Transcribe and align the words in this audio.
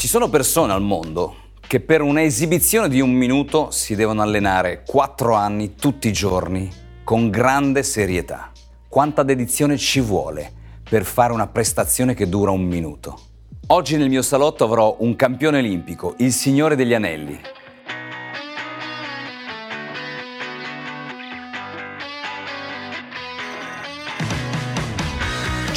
Ci 0.00 0.08
sono 0.08 0.30
persone 0.30 0.72
al 0.72 0.80
mondo 0.80 1.34
che 1.60 1.78
per 1.78 2.00
un'esibizione 2.00 2.88
di 2.88 3.02
un 3.02 3.10
minuto 3.10 3.70
si 3.70 3.94
devono 3.94 4.22
allenare 4.22 4.82
quattro 4.86 5.34
anni 5.34 5.74
tutti 5.74 6.08
i 6.08 6.12
giorni 6.14 6.70
con 7.04 7.28
grande 7.28 7.82
serietà. 7.82 8.50
Quanta 8.88 9.22
dedizione 9.22 9.76
ci 9.76 10.00
vuole 10.00 10.50
per 10.88 11.04
fare 11.04 11.34
una 11.34 11.48
prestazione 11.48 12.14
che 12.14 12.30
dura 12.30 12.50
un 12.50 12.62
minuto? 12.62 13.20
Oggi 13.66 13.98
nel 13.98 14.08
mio 14.08 14.22
salotto 14.22 14.64
avrò 14.64 14.96
un 15.00 15.14
campione 15.16 15.58
olimpico, 15.58 16.14
il 16.16 16.32
Signore 16.32 16.76
degli 16.76 16.94
Anelli, 16.94 17.38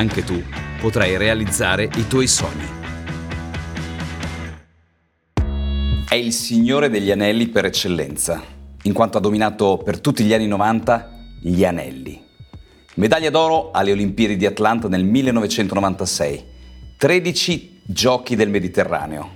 anche 0.00 0.24
tu 0.24 0.42
potrai 0.80 1.18
realizzare 1.18 1.82
i 1.96 2.06
tuoi 2.06 2.26
sogni. 2.26 2.78
È 6.08 6.14
il 6.14 6.32
Signore 6.32 6.88
degli 6.88 7.10
Anelli 7.10 7.48
per 7.48 7.66
eccellenza, 7.66 8.42
in 8.84 8.94
quanto 8.94 9.18
ha 9.18 9.20
dominato 9.20 9.76
per 9.76 10.00
tutti 10.00 10.24
gli 10.24 10.32
anni 10.32 10.46
90 10.46 11.10
gli 11.42 11.64
anelli. 11.64 12.18
Medaglia 12.94 13.28
d'oro 13.28 13.72
alle 13.72 13.92
Olimpiadi 13.92 14.36
di 14.36 14.46
Atlanta 14.46 14.88
nel 14.88 15.04
1996, 15.04 16.44
13 16.96 17.82
giochi 17.84 18.36
del 18.36 18.48
Mediterraneo, 18.48 19.28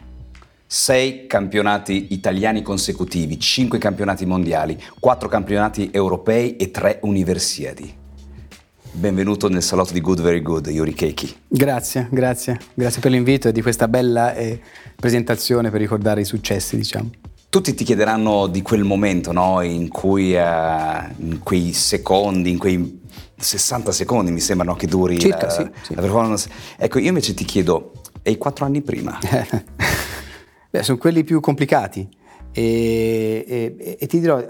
6 0.67 1.27
campionati 1.27 2.07
italiani 2.11 2.63
consecutivi, 2.63 3.39
5 3.39 3.77
campionati 3.77 4.25
mondiali, 4.25 4.83
4 4.99 5.29
campionati 5.29 5.91
europei 5.93 6.57
e 6.57 6.71
3 6.71 7.01
universiadi. 7.03 8.03
Benvenuto 8.97 9.49
nel 9.49 9.61
salotto 9.61 9.93
di 9.93 10.01
Good 10.01 10.23
Very 10.23 10.41
Good, 10.41 10.69
Yuri 10.69 10.95
Keiki. 10.95 11.35
Grazie, 11.49 12.07
grazie, 12.13 12.61
grazie 12.75 13.01
per 13.01 13.11
l'invito 13.11 13.49
e 13.49 13.53
di 13.53 13.61
questa 13.61 13.89
bella 13.89 14.37
eh, 14.37 14.61
presentazione 14.95 15.69
per 15.69 15.81
ricordare 15.81 16.21
i 16.21 16.25
successi, 16.25 16.77
diciamo. 16.77 17.11
Tutti 17.49 17.75
ti 17.75 17.83
chiederanno 17.83 18.47
di 18.47 18.63
quel 18.63 18.85
momento, 18.85 19.33
no? 19.33 19.63
In 19.63 19.89
cui, 19.89 20.35
uh, 20.35 21.13
in 21.17 21.41
quei 21.43 21.73
secondi, 21.73 22.51
in 22.51 22.59
quei 22.59 23.01
60 23.37 23.91
secondi 23.91 24.31
mi 24.31 24.39
sembrano 24.39 24.77
che 24.77 24.87
duri 24.87 25.19
Circa, 25.19 25.47
la, 25.47 25.51
sì, 25.51 25.71
sì. 25.83 25.95
la 25.97 26.01
performance. 26.01 26.49
Ecco, 26.77 27.01
io 27.01 27.09
invece 27.09 27.35
ti 27.35 27.45
chiedo, 27.45 27.95
e 28.23 28.31
i 28.31 28.39
quattro 28.39 28.65
anni 28.65 28.81
prima? 28.81 29.19
Beh, 30.71 30.83
sono 30.85 30.99
quelli 30.99 31.25
più 31.25 31.41
complicati. 31.41 32.09
E, 32.53 33.45
e, 33.45 33.97
e 33.99 34.07
ti 34.07 34.21
dirò, 34.21 34.41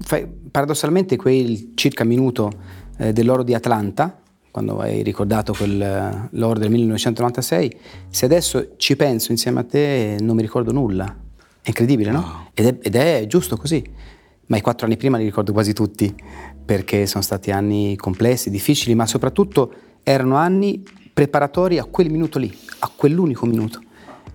fai, 0.00 0.26
paradossalmente 0.50 1.16
quel 1.16 1.70
circa 1.74 2.04
minuto 2.04 2.84
eh, 2.98 3.12
dell'oro 3.12 3.42
di 3.42 3.54
Atlanta, 3.54 4.20
quando 4.50 4.78
hai 4.78 5.02
ricordato 5.02 5.52
quel, 5.52 5.80
eh, 5.80 6.28
l'oro 6.30 6.58
del 6.58 6.70
1996, 6.70 7.76
se 8.08 8.24
adesso 8.24 8.70
ci 8.76 8.96
penso 8.96 9.30
insieme 9.30 9.60
a 9.60 9.64
te 9.64 10.16
non 10.20 10.34
mi 10.34 10.42
ricordo 10.42 10.72
nulla. 10.72 11.14
È 11.60 11.68
incredibile, 11.68 12.10
no? 12.10 12.20
no. 12.20 12.50
Ed, 12.54 12.66
è, 12.66 12.78
ed, 12.80 12.96
è, 12.96 13.26
giusto 13.26 13.56
così. 13.56 13.84
Ma 14.46 14.56
i 14.56 14.60
quattro 14.60 14.86
anni 14.86 14.96
prima 14.96 15.18
li 15.18 15.24
ricordo 15.24 15.52
quasi 15.52 15.72
tutti, 15.72 16.14
perché 16.64 17.06
sono 17.06 17.22
stati 17.22 17.50
anni 17.50 17.96
complessi, 17.96 18.48
difficili, 18.48 18.94
ma 18.94 19.04
soprattutto 19.04 19.72
erano 20.02 20.36
anni 20.36 20.82
preparatori 21.12 21.78
a 21.78 21.84
quel 21.84 22.10
minuto 22.10 22.38
lì, 22.38 22.56
a 22.78 22.90
quell'unico 22.94 23.44
minuto. 23.44 23.82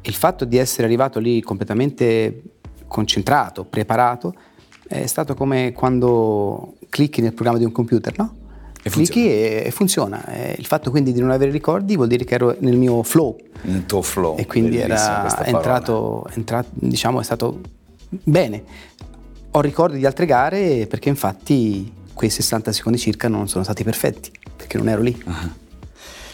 Il 0.02 0.14
fatto 0.14 0.46
di 0.46 0.58
essere 0.58 0.86
arrivato 0.86 1.20
lì 1.20 1.42
completamente 1.42 2.42
concentrato, 2.88 3.64
preparato, 3.64 4.36
è 4.88 5.06
stato 5.06 5.34
come 5.34 5.72
quando 5.72 6.76
clicchi 6.90 7.22
nel 7.22 7.34
programma 7.34 7.58
di 7.58 7.66
un 7.66 7.72
computer, 7.72 8.18
no? 8.18 8.36
E 8.84 8.90
clicchi 8.90 9.28
e, 9.28 9.70
funziona. 9.72 10.24
Il 10.58 10.66
fatto 10.66 10.90
quindi 10.90 11.14
di 11.14 11.20
non 11.20 11.32
avere 11.32 11.52
ricordi 11.52 11.96
vuol 11.96 12.08
dire 12.08 12.24
che 12.24 12.36
ero 12.36 12.56
nel 12.60 12.78
mio 12.78 13.04
flow. 13.04 13.38
Nel 13.64 13.86
tuo 13.86 14.02
flow. 14.02 14.38
E 14.38 14.46
quindi 14.46 14.78
era 14.78 15.46
entrato, 15.46 16.26
entrato, 16.34 16.70
diciamo, 16.74 17.20
è 17.20 17.24
stato 17.24 17.60
bene. 18.10 18.64
Ho 19.52 19.62
ricordi 19.62 19.98
di 19.98 20.06
altre 20.06 20.26
gare 20.26 20.88
perché 20.88 21.10
infatti 21.10 21.92
quei 22.14 22.30
60 22.30 22.72
secondi 22.72 22.98
circa 22.98 23.28
non 23.28 23.48
sono 23.48 23.64
stati 23.64 23.84
perfetti, 23.84 24.32
perché 24.56 24.78
non 24.78 24.90
ero 24.90 25.02
lì. 25.02 25.24
Uh-huh. 25.26 25.60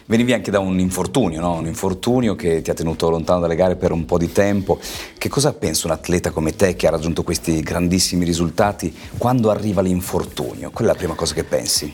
Venivi 0.06 0.31
anche 0.31 0.52
da 0.52 0.59
un 0.59 0.80
infortunio, 0.80 1.41
no? 1.41 1.56
un 1.56 1.66
infortunio 1.66 2.34
che 2.34 2.62
ti 2.62 2.69
ha 2.69 2.74
tenuto 2.74 3.09
lontano 3.09 3.41
dalle 3.41 3.56
gare 3.56 3.75
per 3.75 3.91
un 3.91 4.06
po' 4.06 4.18
di 4.18 4.31
tempo. 4.31 4.80
Che 5.18 5.28
cosa 5.28 5.52
pensa 5.52 5.88
un 5.88 5.94
atleta 5.94 6.31
come 6.31 6.56
te 6.56 6.78
che 6.78 6.88
ha 6.88 6.91
raggiunto 6.91 7.24
questi 7.24 7.59
grandissimi 7.59 8.24
risultati 8.24 8.96
quando 9.18 9.50
arriva 9.50 9.81
l'infortunio? 9.81 10.72
Qual 10.72 10.86
è 10.86 10.88
la 10.88 10.96
prima 10.96 11.13
cosa 11.13 11.34
che 11.34 11.44
pensi? 11.44 11.94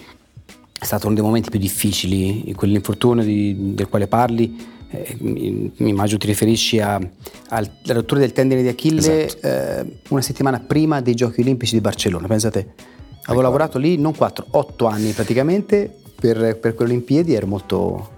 È 0.83 0.85
stato 0.85 1.05
uno 1.07 1.15
dei 1.15 1.23
momenti 1.23 1.49
più 1.49 1.59
difficili, 1.59 2.53
quell'infortunio 2.55 3.23
di, 3.23 3.73
del 3.73 3.87
quale 3.87 4.07
parli, 4.07 4.55
eh, 4.89 5.15
mi, 5.19 5.71
immagino 5.77 6.19
ti 6.19 6.27
riferisci 6.27 6.79
alla 6.79 7.69
rottura 7.87 8.19
del 8.19 8.33
tendine 8.33 8.61
di 8.61 8.67
Achille 8.67 9.25
esatto. 9.25 9.47
eh, 9.47 9.99
una 10.09 10.21
settimana 10.21 10.59
prima 10.59 11.01
dei 11.01 11.15
Giochi 11.15 11.41
Olimpici 11.41 11.73
di 11.73 11.81
Barcellona, 11.81 12.27
pensate. 12.27 12.59
Avevo 12.59 13.39
Ricordo. 13.39 13.41
lavorato 13.41 13.77
lì 13.77 13.97
non 13.97 14.13
4, 14.13 14.47
8 14.51 14.85
anni 14.85 15.11
praticamente 15.11 15.95
per, 16.19 16.59
per 16.59 16.75
quelle 16.75 16.91
Olimpiadi, 16.91 17.33
ero 17.33 17.47
molto... 17.47 18.11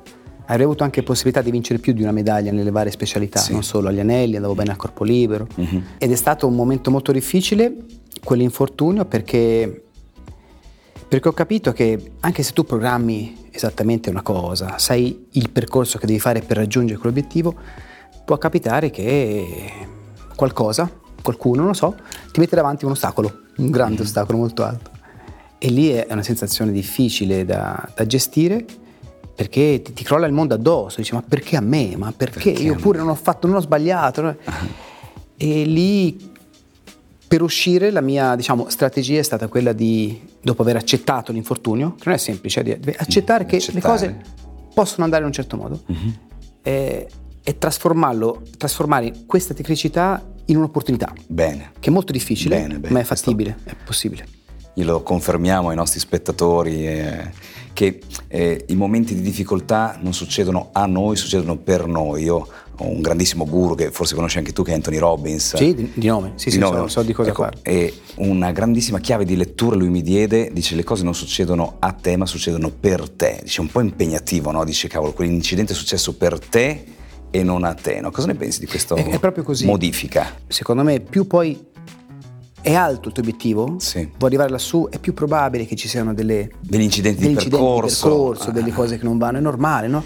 Avrei 0.47 0.65
avuto 0.65 0.83
anche 0.83 1.01
possibilità 1.01 1.41
di 1.41 1.49
vincere 1.49 1.79
più 1.79 1.91
di 1.93 2.03
una 2.03 2.11
medaglia 2.11 2.51
nelle 2.51 2.69
varie 2.69 2.91
specialità, 2.91 3.39
sì. 3.39 3.51
non 3.51 3.63
solo 3.63 3.87
agli 3.87 3.99
anelli, 3.99 4.35
andavo 4.35 4.53
bene 4.53 4.71
al 4.71 4.77
corpo 4.77 5.03
libero. 5.03 5.47
Uh-huh. 5.55 5.81
Ed 5.97 6.11
è 6.11 6.15
stato 6.15 6.45
un 6.45 6.53
momento 6.53 6.91
molto 6.91 7.11
difficile 7.11 7.73
quell'infortunio 8.23 9.05
perché 9.05 9.85
perché 11.07 11.27
ho 11.27 11.33
capito 11.33 11.71
che 11.71 12.13
anche 12.21 12.43
se 12.43 12.51
tu 12.53 12.63
programmi 12.63 13.49
esattamente 13.51 14.09
una 14.09 14.21
cosa, 14.21 14.77
sai 14.77 15.27
il 15.31 15.49
percorso 15.49 15.97
che 15.97 16.07
devi 16.07 16.19
fare 16.19 16.41
per 16.41 16.57
raggiungere 16.57 16.99
quell'obiettivo, 16.99 17.55
può 18.25 18.37
capitare 18.37 18.89
che 18.89 19.71
qualcosa, 20.35 20.91
qualcuno, 21.21 21.57
non 21.57 21.67
lo 21.67 21.73
so, 21.73 21.95
ti 22.31 22.39
mette 22.39 22.55
davanti 22.55 22.85
un 22.85 22.91
ostacolo, 22.91 23.41
un 23.57 23.71
grande 23.71 24.01
mm. 24.01 24.05
ostacolo 24.05 24.37
molto 24.37 24.63
alto. 24.63 24.91
E 25.57 25.69
lì 25.69 25.89
è 25.89 26.07
una 26.11 26.23
sensazione 26.23 26.71
difficile 26.71 27.45
da, 27.45 27.87
da 27.95 28.05
gestire 28.05 28.65
perché 29.35 29.81
ti, 29.83 29.93
ti, 29.93 30.03
crolla 30.03 30.25
il 30.25 30.33
mondo 30.33 30.53
addosso, 30.53 30.97
dici 30.97 31.13
ma 31.13 31.21
perché 31.21 31.57
a 31.57 31.61
me? 31.61 31.95
Ma 31.97 32.13
perché? 32.15 32.51
perché 32.51 32.63
Io 32.63 32.75
pure 32.75 32.99
non 32.99 33.09
ho 33.09 33.15
fatto, 33.15 33.47
non 33.47 33.57
ho 33.57 33.61
sbagliato. 33.61 34.37
E 35.37 35.65
lì 35.65 36.31
per 37.27 37.41
uscire 37.41 37.91
la 37.91 37.99
mia 37.99 38.37
diciamo, 38.37 38.69
strategia 38.69 39.19
è 39.19 39.23
stata 39.23 39.49
quella 39.49 39.73
di, 39.73 40.17
dopo 40.45 40.61
aver 40.61 40.75
accettato 40.75 41.31
l'infortunio, 41.31 41.95
che 41.95 42.03
non 42.05 42.13
è 42.13 42.17
semplice, 42.19 42.61
di 42.61 42.71
accettare 42.95 43.45
mm, 43.45 43.47
che 43.47 43.55
accettare. 43.55 43.79
le 43.79 43.81
cose 43.81 44.21
possono 44.75 45.03
andare 45.03 45.23
in 45.23 45.29
un 45.29 45.33
certo 45.33 45.57
modo 45.57 45.81
mm-hmm. 45.91 46.09
e, 46.61 47.07
e 47.43 47.57
trasformarlo, 47.57 48.43
trasformare 48.55 49.11
questa 49.25 49.55
tecnicità 49.55 50.23
in 50.45 50.57
un'opportunità. 50.57 51.11
Bene. 51.25 51.71
Che 51.79 51.89
è 51.89 51.91
molto 51.91 52.11
difficile, 52.11 52.57
bene, 52.57 52.77
bene. 52.77 52.93
ma 52.93 52.99
è 52.99 53.03
fattibile, 53.03 53.53
Questo... 53.53 53.69
è 53.71 53.83
possibile. 53.83 54.27
Glielo 54.75 55.01
confermiamo 55.01 55.69
ai 55.69 55.75
nostri 55.75 55.99
spettatori 55.99 56.87
eh, 56.87 57.31
che 57.73 58.01
eh, 58.27 58.65
i 58.67 58.75
momenti 58.75 59.15
di 59.15 59.21
difficoltà 59.21 59.97
non 59.99 60.13
succedono 60.13 60.69
a 60.73 60.85
noi, 60.85 61.15
succedono 61.15 61.57
per 61.57 61.87
noi. 61.87 62.21
Io 62.21 62.47
un 62.79 63.01
grandissimo 63.01 63.45
guru 63.45 63.75
che 63.75 63.91
forse 63.91 64.15
conosci 64.15 64.37
anche 64.37 64.53
tu 64.53 64.63
che 64.63 64.71
è 64.71 64.73
Anthony 64.73 64.97
Robbins. 64.97 65.55
Sì, 65.55 65.73
di, 65.73 65.91
di 65.93 66.07
nome, 66.07 66.33
sì, 66.35 66.45
di 66.45 66.51
sì, 66.51 66.59
nome. 66.59 66.77
So, 66.81 66.87
so, 66.87 67.01
di 67.03 67.13
cosa 67.13 67.29
ecco, 67.29 67.43
parla. 67.43 67.59
E 67.61 67.93
una 68.15 68.51
grandissima 68.51 68.99
chiave 68.99 69.25
di 69.25 69.35
lettura 69.35 69.75
lui 69.75 69.89
mi 69.89 70.01
diede, 70.01 70.49
dice 70.51 70.75
le 70.75 70.83
cose 70.83 71.03
non 71.03 71.15
succedono 71.15 71.75
a 71.79 71.91
te 71.91 72.17
ma 72.17 72.25
succedono 72.25 72.69
per 72.69 73.09
te, 73.09 73.39
dice 73.43 73.61
un 73.61 73.67
po' 73.67 73.81
impegnativo, 73.81 74.51
no? 74.51 74.63
Dice 74.63 74.87
cavolo, 74.87 75.13
quell'incidente 75.13 75.73
è 75.73 75.75
successo 75.75 76.15
per 76.15 76.39
te 76.39 76.83
e 77.29 77.43
non 77.43 77.63
a 77.63 77.73
te, 77.73 77.99
no? 78.01 78.11
Cosa 78.11 78.27
ne 78.27 78.35
pensi 78.35 78.59
di 78.59 78.65
questa 78.65 78.95
modifica? 79.63 80.35
Secondo 80.47 80.83
me 80.83 80.99
più 80.99 81.27
poi 81.27 81.73
è 82.61 82.73
alto 82.73 83.09
il 83.09 83.13
tuo 83.13 83.21
obiettivo, 83.21 83.75
sì. 83.77 83.99
vuoi 84.17 84.31
arrivare 84.31 84.49
lassù, 84.49 84.87
è 84.89 84.97
più 84.97 85.13
probabile 85.13 85.67
che 85.67 85.75
ci 85.75 85.87
siano 85.87 86.15
delle, 86.15 86.49
degli 86.61 86.81
incidenti, 86.81 87.19
degli 87.19 87.27
di, 87.27 87.33
incidenti 87.33 87.63
percorso. 87.63 88.07
di 88.07 88.13
percorso, 88.13 88.51
delle 88.51 88.71
cose 88.71 88.97
che 88.97 89.03
non 89.03 89.19
vanno, 89.19 89.37
è 89.37 89.41
normale, 89.41 89.87
no? 89.87 90.03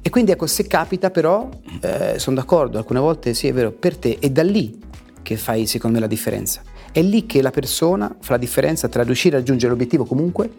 E 0.00 0.10
quindi 0.10 0.30
ecco, 0.30 0.46
se 0.46 0.66
capita 0.66 1.10
però, 1.10 1.48
eh, 1.80 2.18
sono 2.18 2.36
d'accordo, 2.36 2.78
alcune 2.78 3.00
volte 3.00 3.34
sì 3.34 3.48
è 3.48 3.52
vero, 3.52 3.72
per 3.72 3.96
te 3.96 4.18
è 4.18 4.30
da 4.30 4.42
lì 4.42 4.78
che 5.22 5.36
fai 5.36 5.66
secondo 5.66 5.96
me 5.96 6.02
la 6.02 6.08
differenza. 6.08 6.62
È 6.90 7.02
lì 7.02 7.26
che 7.26 7.42
la 7.42 7.50
persona 7.50 8.14
fa 8.20 8.32
la 8.32 8.38
differenza 8.38 8.88
tra 8.88 9.02
riuscire 9.02 9.36
a 9.36 9.38
raggiungere 9.40 9.70
l'obiettivo 9.70 10.04
comunque 10.04 10.50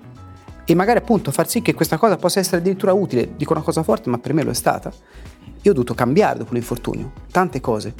e 0.66 0.76
magari 0.76 1.00
appunto 1.00 1.32
far 1.32 1.50
sì 1.50 1.64
che 1.64 1.74
questa 1.74 1.98
cosa 1.98 2.18
possa 2.18 2.40
essere 2.40 2.58
addirittura 2.58 2.94
utile. 2.94 3.36
Dico 3.36 3.54
una 3.54 3.64
cosa 3.64 3.82
forte, 3.82 4.10
ma 4.10 4.20
per 4.20 4.34
me 4.34 4.44
lo 4.44 4.52
è 4.52 4.54
stata. 4.54 4.92
Io 5.62 5.72
ho 5.72 5.74
dovuto 5.74 5.96
cambiare 5.96 6.38
dopo 6.38 6.54
l'infortunio, 6.54 7.12
tante 7.32 7.60
cose 7.60 7.94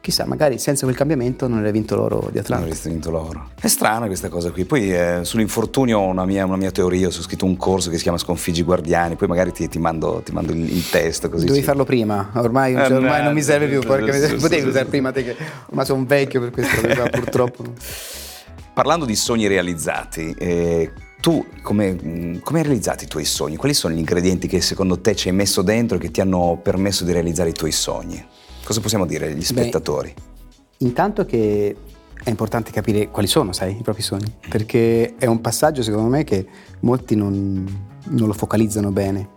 chissà, 0.00 0.24
magari 0.26 0.58
senza 0.58 0.84
quel 0.84 0.96
cambiamento 0.96 1.46
non 1.46 1.58
avrei 1.58 1.72
vinto 1.72 1.94
l'oro 1.94 2.28
di 2.32 2.38
Atlanta. 2.38 2.54
Non 2.54 2.64
avresti 2.64 2.88
vinto 2.88 3.10
l'oro. 3.10 3.50
È 3.60 3.68
strana 3.68 4.06
questa 4.06 4.28
cosa 4.28 4.50
qui. 4.50 4.64
Poi 4.64 4.92
eh, 4.92 5.20
sull'infortunio 5.22 5.98
ho 5.98 6.06
una 6.06 6.24
mia, 6.24 6.44
una 6.44 6.56
mia 6.56 6.70
teoria, 6.70 7.08
ho 7.08 7.10
scritto 7.10 7.44
un 7.44 7.56
corso 7.56 7.90
che 7.90 7.96
si 7.96 8.02
chiama 8.02 8.18
Sconfiggi 8.18 8.62
Guardiani, 8.62 9.16
poi 9.16 9.28
magari 9.28 9.52
ti, 9.52 9.68
ti, 9.68 9.78
mando, 9.78 10.22
ti 10.24 10.32
mando, 10.32 10.52
il, 10.52 10.72
il 10.72 10.88
test 10.88 11.28
così. 11.28 11.46
Dovevi 11.46 11.64
farlo 11.64 11.84
prima, 11.84 12.30
ormai, 12.34 12.74
eh, 12.74 12.92
ormai 12.92 13.22
non 13.22 13.34
mi 13.34 13.42
serve 13.42 13.68
più, 13.68 13.80
perché 13.80 14.36
potevi 14.36 14.68
usare 14.68 14.86
prima 14.86 15.12
te 15.12 15.24
che 15.24 15.36
ma 15.72 15.84
sono 15.84 16.04
vecchio 16.06 16.40
per 16.40 16.50
questo, 16.50 16.80
purtroppo. 17.10 17.64
Parlando 18.72 19.04
di 19.04 19.16
sogni 19.16 19.46
realizzati, 19.46 20.34
eh, 20.38 20.92
tu 21.20 21.44
come, 21.60 22.40
come, 22.42 22.58
hai 22.60 22.64
realizzato 22.64 23.04
i 23.04 23.06
tuoi 23.06 23.24
sogni? 23.24 23.56
Quali 23.56 23.74
sono 23.74 23.94
gli 23.94 23.98
ingredienti 23.98 24.48
che 24.48 24.60
secondo 24.62 25.00
te 25.00 25.14
ci 25.14 25.28
hai 25.28 25.34
messo 25.34 25.60
dentro 25.60 25.98
e 25.98 26.00
che 26.00 26.10
ti 26.10 26.20
hanno 26.22 26.58
permesso 26.62 27.04
di 27.04 27.12
realizzare 27.12 27.50
i 27.50 27.52
tuoi 27.52 27.72
sogni? 27.72 28.24
Cosa 28.70 28.82
possiamo 28.82 29.04
dire 29.04 29.32
agli 29.32 29.42
spettatori? 29.42 30.14
Beh, 30.14 30.84
intanto 30.84 31.24
che 31.24 31.74
è 32.22 32.30
importante 32.30 32.70
capire 32.70 33.08
quali 33.08 33.26
sono, 33.26 33.52
sai, 33.52 33.76
i 33.76 33.82
propri 33.82 34.00
sogni, 34.00 34.32
perché 34.48 35.16
è 35.16 35.26
un 35.26 35.40
passaggio 35.40 35.82
secondo 35.82 36.08
me 36.08 36.22
che 36.22 36.46
molti 36.82 37.16
non, 37.16 37.66
non 38.04 38.28
lo 38.28 38.32
focalizzano 38.32 38.92
bene, 38.92 39.30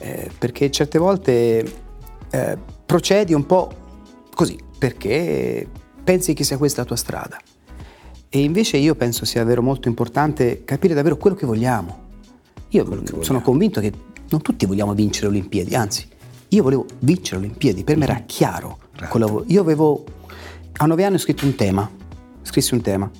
eh, 0.00 0.30
perché 0.38 0.70
certe 0.70 0.98
volte 0.98 1.72
eh, 2.30 2.58
procedi 2.84 3.32
un 3.32 3.46
po' 3.46 3.72
così, 4.34 4.58
perché 4.76 5.66
pensi 6.04 6.34
che 6.34 6.44
sia 6.44 6.58
questa 6.58 6.82
la 6.82 6.86
tua 6.86 6.96
strada. 6.96 7.40
E 8.28 8.42
invece 8.42 8.76
io 8.76 8.94
penso 8.94 9.24
sia 9.24 9.40
davvero 9.40 9.62
molto 9.62 9.88
importante 9.88 10.64
capire 10.66 10.92
davvero 10.92 11.16
quello 11.16 11.34
che 11.34 11.46
vogliamo. 11.46 12.08
Io 12.68 12.84
che 12.84 12.90
sono 12.90 13.16
vogliamo. 13.20 13.40
convinto 13.40 13.80
che 13.80 13.90
non 14.28 14.42
tutti 14.42 14.66
vogliamo 14.66 14.92
vincere 14.92 15.30
le 15.30 15.38
Olimpiadi, 15.38 15.74
anzi, 15.74 16.06
io 16.50 16.62
volevo 16.62 16.86
vincere 17.00 17.40
le 17.40 17.46
Olimpiadi, 17.46 17.84
per 17.84 17.96
me 17.96 18.04
era 18.04 18.22
chiaro. 18.26 18.78
Certo. 18.96 19.44
Io 19.46 19.60
avevo, 19.60 20.04
a 20.78 20.86
nove 20.86 21.04
anni 21.04 21.14
ho 21.14 21.18
scritto 21.18 21.44
un 21.44 21.54
tema, 21.54 21.88
scrissi 22.42 22.74
un 22.74 22.80
tema. 22.80 23.10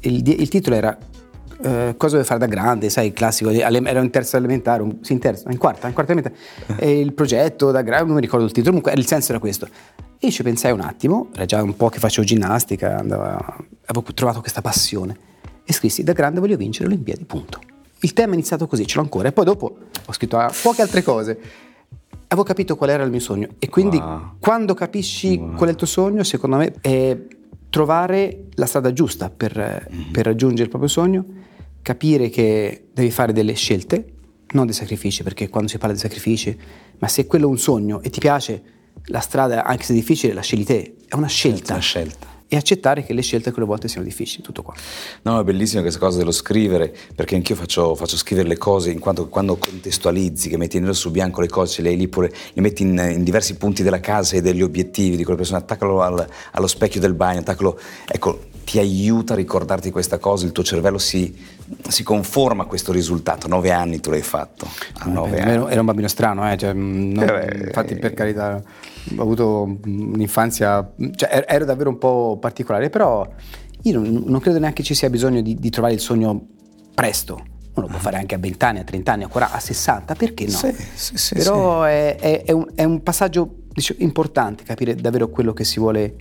Il, 0.00 0.26
il 0.28 0.48
titolo 0.48 0.76
era 0.76 0.96
uh, 0.96 1.96
Cosa 1.96 2.14
vuoi 2.14 2.24
fare 2.24 2.38
da 2.38 2.46
grande, 2.46 2.88
sai, 2.88 3.08
il 3.08 3.12
classico, 3.12 3.50
era 3.50 4.00
in 4.00 4.10
terza 4.10 4.36
elementare, 4.36 4.82
un, 4.82 4.98
sì, 5.00 5.12
in 5.12 5.18
terza, 5.18 5.50
in 5.50 5.58
quarta, 5.58 5.88
in 5.88 5.94
quarta 5.94 6.12
elementare. 6.12 6.40
e 6.78 7.00
il 7.00 7.12
progetto 7.14 7.72
da 7.72 7.82
grande, 7.82 8.06
non 8.06 8.14
mi 8.14 8.20
ricordo 8.20 8.44
il 8.44 8.52
titolo, 8.52 8.76
comunque 8.76 8.92
il 9.00 9.06
senso 9.06 9.32
era 9.32 9.40
questo. 9.40 9.68
E 10.20 10.30
ci 10.30 10.42
pensai 10.42 10.72
un 10.72 10.80
attimo, 10.80 11.28
era 11.34 11.46
già 11.46 11.62
un 11.62 11.76
po' 11.76 11.88
che 11.88 11.98
facevo 11.98 12.26
ginnastica, 12.26 12.98
andava, 12.98 13.56
avevo 13.86 14.12
trovato 14.14 14.40
questa 14.40 14.60
passione. 14.60 15.26
E 15.64 15.72
scrissi, 15.72 16.04
da 16.04 16.12
grande 16.12 16.38
voglio 16.38 16.56
vincere 16.56 16.88
le 16.88 16.94
Olimpiadi, 16.94 17.24
punto. 17.24 17.60
Il 18.00 18.12
tema 18.12 18.30
è 18.30 18.34
iniziato 18.34 18.68
così, 18.68 18.86
ce 18.86 18.96
l'ho 18.96 19.02
ancora. 19.02 19.28
E 19.28 19.32
poi 19.32 19.44
dopo 19.44 19.76
ho 20.06 20.12
scritto 20.12 20.40
poche 20.62 20.82
altre 20.82 21.02
cose 21.02 21.38
avevo 22.28 22.42
capito 22.46 22.76
qual 22.76 22.90
era 22.90 23.02
il 23.02 23.10
mio 23.10 23.20
sogno 23.20 23.48
e 23.58 23.68
quindi 23.68 23.96
wow. 23.96 24.34
quando 24.38 24.74
capisci 24.74 25.36
wow. 25.36 25.54
qual 25.54 25.68
è 25.68 25.72
il 25.72 25.78
tuo 25.78 25.86
sogno, 25.86 26.22
secondo 26.22 26.56
me 26.56 26.74
è 26.80 27.18
trovare 27.70 28.46
la 28.54 28.66
strada 28.66 28.92
giusta 28.92 29.30
per, 29.30 29.56
mm-hmm. 29.56 30.10
per, 30.10 30.24
raggiungere 30.26 30.64
il 30.64 30.68
proprio 30.68 30.90
sogno, 30.90 31.24
capire 31.82 32.28
che 32.28 32.88
devi 32.92 33.10
fare 33.10 33.32
delle 33.32 33.54
scelte, 33.54 34.12
non 34.52 34.66
dei 34.66 34.74
sacrifici, 34.74 35.22
perché 35.22 35.48
quando 35.48 35.68
si 35.68 35.78
parla 35.78 35.94
di 35.94 36.00
sacrifici, 36.00 36.56
ma 36.98 37.08
se 37.08 37.26
quello 37.26 37.46
è 37.46 37.50
un 37.50 37.58
sogno 37.58 38.00
e 38.02 38.10
ti 38.10 38.20
piace, 38.20 38.62
la 39.06 39.20
strada, 39.20 39.64
anche 39.64 39.84
se 39.84 39.92
difficile, 39.92 40.32
la 40.32 40.42
scegli 40.42 40.64
te, 40.64 40.96
è 41.06 41.14
una 41.14 41.26
scelta. 41.26 41.68
È 41.68 41.72
una 41.72 41.80
scelta 41.80 42.37
e 42.48 42.56
accettare 42.56 43.04
che 43.04 43.12
le 43.12 43.20
scelte 43.20 43.52
quelle 43.52 43.68
volte 43.68 43.88
siano 43.88 44.06
difficili, 44.06 44.42
tutto 44.42 44.62
qua. 44.62 44.74
No, 45.22 45.38
è 45.38 45.44
bellissima 45.44 45.82
questa 45.82 46.00
cosa 46.00 46.16
dello 46.16 46.32
scrivere, 46.32 46.94
perché 47.14 47.34
anch'io 47.34 47.54
faccio, 47.54 47.94
faccio 47.94 48.16
scrivere 48.16 48.48
le 48.48 48.56
cose, 48.56 48.90
in 48.90 48.98
quanto 48.98 49.28
quando 49.28 49.56
contestualizzi, 49.56 50.48
che 50.48 50.56
metti 50.56 50.80
nero 50.80 50.94
su 50.94 51.10
bianco 51.10 51.42
le 51.42 51.48
cose, 51.48 51.82
le, 51.82 51.94
lì 51.94 52.08
pure, 52.08 52.32
le 52.54 52.62
metti 52.62 52.82
in, 52.82 52.98
in, 53.12 53.22
diversi 53.22 53.56
punti 53.56 53.82
della 53.82 54.00
casa 54.00 54.36
e 54.36 54.40
degli 54.40 54.62
obiettivi 54.62 55.16
di 55.16 55.24
quella 55.24 55.38
persona, 55.38 55.58
attaccalo 55.58 56.00
al, 56.00 56.26
allo 56.52 56.66
specchio 56.66 57.00
del 57.00 57.12
bagno, 57.12 57.40
attaccalo, 57.40 57.78
ecco, 58.06 58.46
ti 58.64 58.78
aiuta 58.78 59.34
a 59.34 59.36
ricordarti 59.36 59.90
questa 59.90 60.18
cosa, 60.18 60.46
il 60.46 60.52
tuo 60.52 60.62
cervello 60.62 60.98
si, 60.98 61.34
si 61.88 62.02
conforma 62.02 62.62
a 62.62 62.66
questo 62.66 62.92
risultato. 62.92 63.46
Nove 63.46 63.70
anni 63.72 64.00
tu 64.00 64.10
l'hai 64.10 64.22
fatto. 64.22 64.66
A 65.00 65.08
nove 65.08 65.40
anni. 65.40 65.70
Era 65.70 65.80
un 65.80 65.86
bambino 65.86 66.08
strano, 66.08 66.50
eh? 66.50 66.56
Cioè, 66.56 66.72
mm, 66.72 67.12
non, 67.12 67.28
eh 67.28 67.64
infatti 67.66 67.96
per 67.96 68.12
carità 68.12 68.62
ho 69.16 69.22
avuto 69.22 69.78
un'infanzia, 69.84 70.92
cioè 71.14 71.44
ero 71.46 71.64
davvero 71.64 71.90
un 71.90 71.98
po' 71.98 72.38
particolare, 72.40 72.90
però 72.90 73.26
io 73.82 73.92
non, 73.92 74.24
non 74.26 74.40
credo 74.40 74.58
neanche 74.58 74.82
ci 74.82 74.94
sia 74.94 75.10
bisogno 75.10 75.40
di, 75.40 75.54
di, 75.54 75.70
trovare 75.70 75.94
il 75.94 76.00
sogno 76.00 76.46
presto. 76.94 77.34
Uno 77.74 77.86
lo 77.86 77.92
può 77.92 77.98
fare 77.98 78.16
anche 78.16 78.34
a 78.34 78.38
20 78.38 78.64
anni, 78.64 78.78
a 78.80 78.84
30 78.84 79.12
anni, 79.12 79.22
a 79.24 79.28
40, 79.28 79.56
a 79.56 79.60
60, 79.60 80.14
perché 80.14 80.44
no? 80.46 80.50
Sì, 80.50 80.74
sì, 80.94 81.16
sì, 81.16 81.34
però 81.34 81.84
È, 81.84 82.16
è, 82.16 82.42
è, 82.44 82.52
un, 82.52 82.66
è, 82.74 82.84
un, 82.84 83.02
passaggio 83.02 83.64
diciamo, 83.72 84.00
importante 84.02 84.64
capire 84.64 84.94
davvero 84.94 85.28
quello 85.28 85.52
che 85.52 85.64
si 85.64 85.78
vuole 85.78 86.16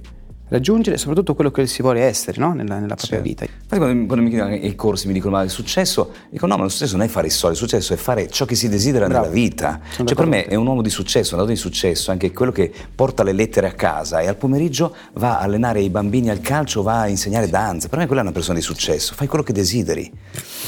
raggiungere 0.49 0.97
soprattutto 0.97 1.33
quello 1.33 1.51
che 1.51 1.67
si 1.67 1.81
vuole 1.81 2.01
essere 2.01 2.39
no? 2.39 2.53
nella, 2.53 2.79
nella, 2.79 2.95
propria 2.95 3.21
certo. 3.21 3.23
vita. 3.23 3.43
Infatti 3.45 3.77
quando, 3.77 4.05
quando 4.05 4.23
mi 4.23 4.29
chiedono 4.29 4.55
i 4.55 4.75
corsi 4.75 5.07
mi 5.07 5.13
dicono 5.13 5.35
ma 5.37 5.43
il 5.43 5.49
successo, 5.49 6.11
dico 6.29 6.45
no 6.45 6.57
ma 6.57 6.65
il 6.65 6.71
successo 6.71 6.95
non 6.97 7.05
è 7.05 7.09
fare 7.09 7.27
i 7.27 7.29
soldi, 7.29 7.57
il 7.57 7.61
successo 7.61 7.93
è 7.93 7.97
fare 7.97 8.29
ciò 8.29 8.45
che 8.45 8.55
si 8.55 8.69
desidera 8.69 9.07
Bravo. 9.07 9.25
nella 9.25 9.33
vita. 9.33 9.79
Sono 9.89 10.07
cioè 10.07 10.17
per 10.17 10.25
me 10.25 10.45
è 10.45 10.55
un 10.55 10.65
uomo 10.65 10.81
di 10.81 10.89
successo, 10.89 11.35
un 11.35 11.41
dato 11.41 11.51
di 11.51 11.57
successo, 11.57 12.11
anche 12.11 12.31
quello 12.31 12.51
che 12.51 12.71
porta 12.93 13.23
le 13.23 13.33
lettere 13.33 13.67
a 13.67 13.73
casa 13.73 14.19
e 14.21 14.27
al 14.27 14.35
pomeriggio 14.35 14.95
va 15.13 15.39
a 15.39 15.41
allenare 15.41 15.81
i 15.81 15.89
bambini 15.89 16.29
al 16.29 16.41
calcio, 16.41 16.81
va 16.81 17.01
a 17.01 17.07
insegnare 17.07 17.49
danza, 17.49 17.87
per 17.89 17.99
me 17.99 18.05
quella 18.05 18.21
è 18.21 18.23
una 18.23 18.33
persona 18.33 18.57
di 18.57 18.63
successo, 18.63 19.13
fai 19.15 19.27
quello 19.27 19.43
che 19.43 19.53
desideri. 19.53 20.11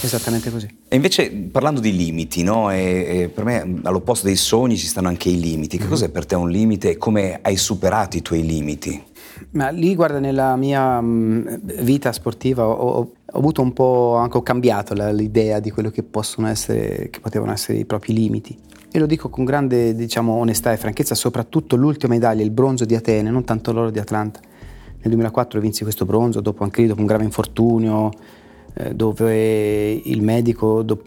Esattamente 0.02 0.50
così. 0.50 0.68
E 0.88 0.96
invece 0.96 1.30
parlando 1.32 1.80
di 1.80 1.96
limiti, 1.96 2.44
no? 2.44 2.72
e, 2.72 3.22
e 3.22 3.30
per 3.30 3.44
me 3.44 3.80
all'opposto 3.84 4.26
dei 4.26 4.36
sogni 4.36 4.78
ci 4.78 4.88
stanno 4.88 5.08
anche 5.08 5.30
i 5.30 5.40
limiti. 5.40 5.78
Che 5.78 5.84
mm-hmm. 5.84 5.92
cos'è 5.92 6.10
per 6.10 6.26
te 6.26 6.36
un 6.36 6.50
limite 6.50 6.92
e 6.92 6.98
come 6.98 7.40
hai 7.42 7.58
superato 7.58 8.18
i 8.18 8.22
tuoi 8.22 8.46
limiti? 8.46 9.04
Ma 9.52 9.70
lì, 9.70 9.96
guarda, 9.96 10.20
nella 10.20 10.56
mia 10.56 11.02
vita 11.02 12.12
sportiva 12.12 12.68
ho, 12.68 12.74
ho, 12.74 13.12
avuto 13.34 13.62
un 13.62 13.74
po', 13.74 14.16
anche 14.16 14.38
ho 14.38 14.42
cambiato 14.42 14.94
la, 14.94 15.12
l'idea 15.12 15.60
di 15.60 15.72
quello 15.72 15.90
che 15.90 16.04
possono 16.04 16.48
essere, 16.48 17.10
che 17.10 17.20
potevano 17.20 17.52
essere 17.52 17.78
i 17.78 17.86
propri 17.86 18.14
limiti. 18.14 18.58
E 18.92 18.98
lo 18.98 19.06
dico 19.06 19.30
con 19.30 19.46
grande, 19.46 19.94
diciamo, 19.94 20.34
onestà 20.34 20.72
e 20.72 20.78
franchezza, 20.78 21.14
soprattutto 21.16 21.76
l'ultima 21.76 22.14
medaglia, 22.14 22.44
il 22.44 22.52
bronzo 22.52 22.86
di 22.86 22.96
Atene, 22.96 23.30
non 23.30 23.44
tanto 23.44 23.72
l'oro 23.72 23.92
di 23.92 24.00
Atlanta. 24.00 24.40
Nel 25.02 25.10
2004 25.10 25.60
vinsi 25.60 25.84
questo 25.84 26.06
bronzo, 26.06 26.42
dopo 26.42 26.64
anche 26.64 26.82
lì, 26.82 26.88
dopo 26.88 27.00
un 27.00 27.06
grave 27.06 27.24
infortunio, 27.24 28.10
eh, 28.74 28.94
dove 28.94 29.92
il 29.92 30.22
medico 30.22 30.84
do, 30.84 31.02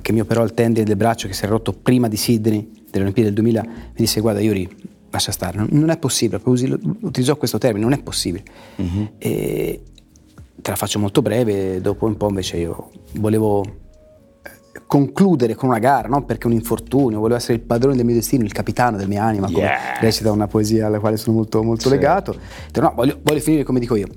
che 0.00 0.12
mi 0.12 0.20
operò 0.20 0.42
il 0.44 0.54
tendine 0.54 0.84
del 0.84 0.96
braccio 0.96 1.28
che 1.28 1.34
si 1.34 1.44
era 1.44 1.52
rotto 1.52 1.72
prima 1.72 2.08
di 2.08 2.16
Sydney, 2.16 2.70
delle 2.90 3.04
Olimpiadi 3.04 3.28
del 3.28 3.34
2000, 3.34 3.62
mi 3.62 3.92
disse 3.94 4.20
guarda 4.20 4.40
Yuri, 4.40 4.68
lascia 5.16 5.32
stare, 5.32 5.66
non, 5.68 5.90
è 5.90 5.98
possibile, 5.98 6.40
utilizzò 7.00 7.36
questo 7.36 7.58
termine, 7.58 7.84
non 7.84 7.92
è 7.92 8.02
possibile. 8.02 8.44
Uh-huh. 8.76 9.10
E 9.18 9.82
te 10.60 10.70
la 10.70 10.76
faccio 10.76 10.98
molto 10.98 11.22
breve, 11.22 11.80
dopo 11.80 12.06
un 12.06 12.16
po' 12.16 12.28
invece 12.28 12.58
io 12.58 12.90
volevo 13.14 13.62
eh, 13.62 14.82
concludere 14.86 15.54
con 15.54 15.68
una 15.70 15.78
gara, 15.78 16.08
non 16.08 16.24
perché 16.24 16.46
un 16.46 16.52
infortunio, 16.52 17.18
volevo 17.18 17.38
essere 17.38 17.54
il 17.54 17.60
padrone 17.60 17.96
del 17.96 18.04
mio 18.04 18.14
destino, 18.14 18.44
il 18.44 18.52
capitano 18.52 18.96
del 18.96 19.08
mia 19.08 19.24
anima, 19.24 19.46
come 19.46 19.58
yeah. 19.58 19.98
recita 20.00 20.30
una 20.30 20.46
poesia 20.46 20.86
alla 20.86 21.00
quale 21.00 21.16
sono 21.16 21.36
molto, 21.36 21.62
molto 21.62 21.88
sì. 21.88 21.90
legato. 21.90 22.36
Detto, 22.66 22.80
no, 22.80 22.92
voglio, 22.94 23.18
voglio, 23.22 23.40
finire 23.40 23.64
come 23.64 23.80
dico 23.80 23.96
io. 23.96 24.08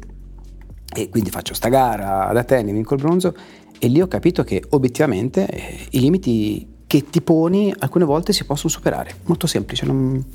E 0.95 1.09
quindi 1.09 1.29
faccio 1.29 1.53
sta 1.53 1.69
gara 1.69 2.27
ad 2.27 2.35
Atene, 2.35 2.71
vinco 2.71 2.95
il 2.95 3.01
bronzo 3.01 3.33
e 3.77 3.87
lì 3.87 4.01
ho 4.01 4.07
capito 4.07 4.43
che 4.43 4.63
obiettivamente 4.69 5.47
eh, 5.47 5.87
i 5.91 5.99
limiti 5.99 6.77
che 6.89 7.05
ti 7.07 7.21
poni 7.21 7.71
alcune 7.77 8.03
volte 8.03 8.33
si 8.33 8.43
possono 8.45 8.71
superare, 8.71 9.17
molto 9.25 9.45
semplice, 9.45 9.85
non, 9.85 10.25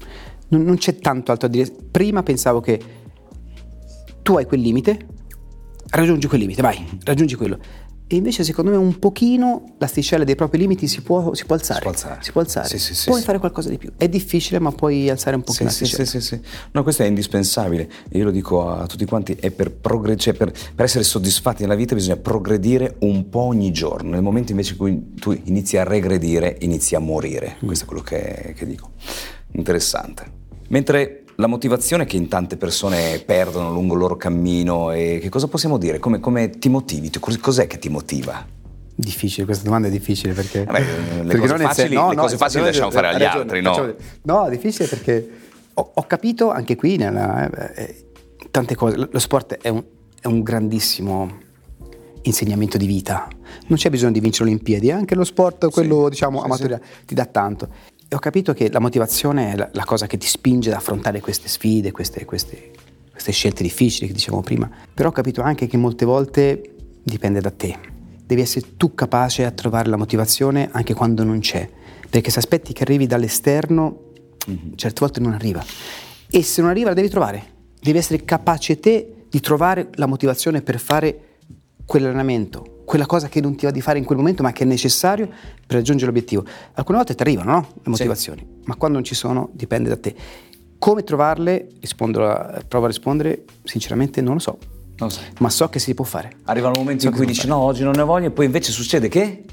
non, 0.48 0.62
non 0.62 0.76
c'è 0.76 0.96
tanto 0.96 1.32
altro 1.32 1.48
da 1.48 1.54
dire. 1.54 1.70
Prima 1.90 2.22
pensavo 2.22 2.60
che 2.60 2.80
tu 4.22 4.36
hai 4.36 4.46
quel 4.46 4.60
limite, 4.60 5.06
raggiungi 5.90 6.26
quel 6.26 6.40
limite, 6.40 6.62
vai, 6.62 6.84
raggiungi 7.04 7.34
quello. 7.34 7.58
E 8.06 8.16
invece 8.16 8.44
secondo 8.44 8.70
me 8.70 8.76
un 8.76 8.98
pochino 8.98 9.76
l'asticella 9.78 10.24
dei 10.24 10.34
propri 10.34 10.58
limiti 10.58 10.86
si 10.86 11.00
può, 11.00 11.32
si 11.32 11.46
può 11.46 11.54
alzare. 11.54 11.78
Si 11.78 11.82
può 11.82 11.90
alzare. 11.90 12.22
Si 12.22 12.32
può 12.32 12.40
alzare. 12.42 12.68
Sì, 12.68 12.78
sì, 12.78 13.04
puoi 13.06 13.20
sì, 13.20 13.24
fare 13.24 13.38
qualcosa 13.38 13.70
di 13.70 13.78
più. 13.78 13.92
È 13.96 14.08
difficile 14.10 14.58
ma 14.58 14.72
puoi 14.72 15.08
alzare 15.08 15.36
un 15.36 15.42
pochino 15.42 15.70
sì, 15.70 15.80
l'asticella. 15.80 16.08
Sì, 16.08 16.20
sì, 16.20 16.26
sì. 16.36 16.40
No, 16.72 16.82
questo 16.82 17.02
è 17.02 17.06
indispensabile. 17.06 17.90
Io 18.10 18.24
lo 18.24 18.30
dico 18.30 18.68
a 18.68 18.86
tutti 18.86 19.06
quanti, 19.06 19.34
è 19.40 19.50
per, 19.50 19.72
progr- 19.72 20.16
cioè 20.16 20.34
per, 20.34 20.52
per 20.52 20.84
essere 20.84 21.02
soddisfatti 21.02 21.62
nella 21.62 21.74
vita 21.74 21.94
bisogna 21.94 22.18
progredire 22.18 22.96
un 23.00 23.30
po' 23.30 23.40
ogni 23.40 23.72
giorno. 23.72 24.10
Nel 24.10 24.22
momento 24.22 24.52
invece 24.52 24.72
in 24.72 24.78
cui 24.78 25.14
tu 25.14 25.38
inizi 25.44 25.78
a 25.78 25.84
regredire, 25.84 26.58
inizi 26.60 26.94
a 26.94 26.98
morire. 26.98 27.56
Mm. 27.64 27.66
Questo 27.66 27.84
è 27.84 27.86
quello 27.88 28.02
che, 28.02 28.52
che 28.54 28.66
dico. 28.66 28.90
Interessante. 29.54 30.42
Mentre 30.68 31.24
la 31.36 31.46
motivazione 31.46 32.04
che 32.04 32.16
in 32.16 32.28
tante 32.28 32.56
persone 32.56 33.18
perdono 33.24 33.72
lungo 33.72 33.94
il 33.94 34.00
loro 34.00 34.16
cammino, 34.16 34.92
e 34.92 35.18
che 35.20 35.28
cosa 35.28 35.48
possiamo 35.48 35.78
dire? 35.78 35.98
Come, 35.98 36.20
come 36.20 36.50
ti 36.50 36.68
motivi? 36.68 37.10
Cos'è 37.18 37.66
che 37.66 37.78
ti 37.78 37.88
motiva? 37.88 38.46
Difficile, 38.96 39.44
questa 39.44 39.64
domanda 39.64 39.88
è 39.88 39.90
difficile 39.90 40.32
perché... 40.32 40.64
Vabbè, 40.64 40.80
le 41.22 41.24
perché 41.24 41.48
cose 41.48 41.64
facili, 41.64 41.94
no, 41.94 42.10
le 42.10 42.16
cose 42.16 42.36
facili 42.36 42.60
le 42.60 42.68
lasciamo 42.68 42.90
fare 42.90 43.08
agli 43.08 43.22
ragione, 43.22 43.42
altri, 43.42 43.60
no? 43.62 43.94
No, 44.22 44.48
difficile 44.48 44.86
perché 44.86 45.30
ho, 45.74 45.90
ho 45.94 46.02
capito 46.06 46.50
anche 46.50 46.76
qui 46.76 46.96
nella, 46.96 47.50
eh, 47.74 48.06
tante 48.50 48.76
cose. 48.76 49.08
Lo 49.10 49.18
sport 49.18 49.54
è 49.54 49.68
un, 49.68 49.82
è 50.20 50.26
un 50.26 50.42
grandissimo 50.42 51.42
insegnamento 52.22 52.76
di 52.76 52.86
vita. 52.86 53.28
Non 53.66 53.78
c'è 53.78 53.90
bisogno 53.90 54.12
di 54.12 54.20
vincere 54.20 54.48
le 54.48 54.52
Olimpiadi, 54.52 54.90
anche 54.90 55.14
lo 55.14 55.24
sport, 55.24 55.70
quello 55.70 56.04
sì, 56.04 56.10
diciamo 56.10 56.38
sì, 56.38 56.44
amatoriale, 56.44 56.82
sì. 56.84 57.04
ti 57.06 57.14
dà 57.14 57.26
tanto. 57.26 57.68
Ho 58.10 58.18
capito 58.18 58.52
che 58.52 58.70
la 58.70 58.78
motivazione 58.78 59.52
è 59.52 59.56
la, 59.56 59.68
la 59.72 59.84
cosa 59.84 60.06
che 60.06 60.18
ti 60.18 60.26
spinge 60.26 60.70
ad 60.70 60.76
affrontare 60.76 61.20
queste 61.20 61.48
sfide, 61.48 61.90
queste, 61.90 62.24
queste, 62.24 62.70
queste 63.10 63.32
scelte 63.32 63.62
difficili 63.62 64.06
che 64.06 64.12
dicevamo 64.12 64.42
prima. 64.42 64.70
Però 64.92 65.08
ho 65.08 65.12
capito 65.12 65.42
anche 65.42 65.66
che 65.66 65.76
molte 65.76 66.04
volte 66.04 66.74
dipende 67.02 67.40
da 67.40 67.50
te. 67.50 67.76
Devi 68.24 68.40
essere 68.40 68.76
tu 68.76 68.94
capace 68.94 69.44
a 69.44 69.50
trovare 69.50 69.88
la 69.88 69.96
motivazione 69.96 70.68
anche 70.72 70.94
quando 70.94 71.24
non 71.24 71.40
c'è. 71.40 71.68
Perché 72.08 72.30
se 72.30 72.38
aspetti 72.38 72.72
che 72.72 72.82
arrivi 72.82 73.06
dall'esterno, 73.06 74.12
mm-hmm. 74.48 74.74
certe 74.76 75.00
volte 75.00 75.20
non 75.20 75.32
arriva. 75.32 75.64
E 76.30 76.42
se 76.42 76.60
non 76.60 76.70
arriva 76.70 76.90
la 76.90 76.94
devi 76.94 77.08
trovare. 77.08 77.52
Devi 77.80 77.98
essere 77.98 78.24
capace 78.24 78.78
te 78.78 79.26
di 79.28 79.40
trovare 79.40 79.88
la 79.94 80.06
motivazione 80.06 80.62
per 80.62 80.78
fare 80.78 81.38
quell'allenamento, 81.84 82.73
quella 82.84 83.06
cosa 83.06 83.28
che 83.28 83.40
non 83.40 83.56
ti 83.56 83.64
va 83.64 83.70
di 83.70 83.80
fare 83.80 83.98
in 83.98 84.04
quel 84.04 84.18
momento 84.18 84.42
ma 84.42 84.52
che 84.52 84.64
è 84.64 84.66
necessario 84.66 85.26
per 85.26 85.76
raggiungere 85.76 86.06
l'obiettivo. 86.06 86.44
Alcune 86.74 86.98
volte 86.98 87.14
ti 87.14 87.22
arrivano 87.22 87.50
no? 87.50 87.68
le 87.74 87.90
motivazioni, 87.90 88.40
sì. 88.40 88.62
ma 88.64 88.76
quando 88.76 88.98
non 88.98 89.06
ci 89.06 89.14
sono 89.14 89.50
dipende 89.52 89.88
da 89.88 89.96
te. 89.96 90.14
Come 90.78 91.02
trovarle? 91.02 91.68
A, 91.80 92.62
provo 92.68 92.84
a 92.84 92.88
rispondere, 92.88 93.44
sinceramente 93.62 94.20
non 94.20 94.34
lo 94.34 94.40
so. 94.40 94.58
Non 94.96 95.10
so. 95.10 95.20
Ma 95.38 95.48
so 95.48 95.68
che 95.68 95.78
si 95.78 95.94
può 95.94 96.04
fare. 96.04 96.32
Arriva 96.44 96.68
il 96.68 96.74
momento 96.76 97.02
so 97.02 97.08
in 97.08 97.14
cui 97.14 97.26
dici 97.26 97.46
no, 97.46 97.56
oggi 97.56 97.82
non 97.82 97.94
ne 97.96 98.02
voglio 98.02 98.26
e 98.26 98.30
poi 98.30 98.44
invece 98.44 98.70
succede 98.70 99.08
che? 99.08 99.44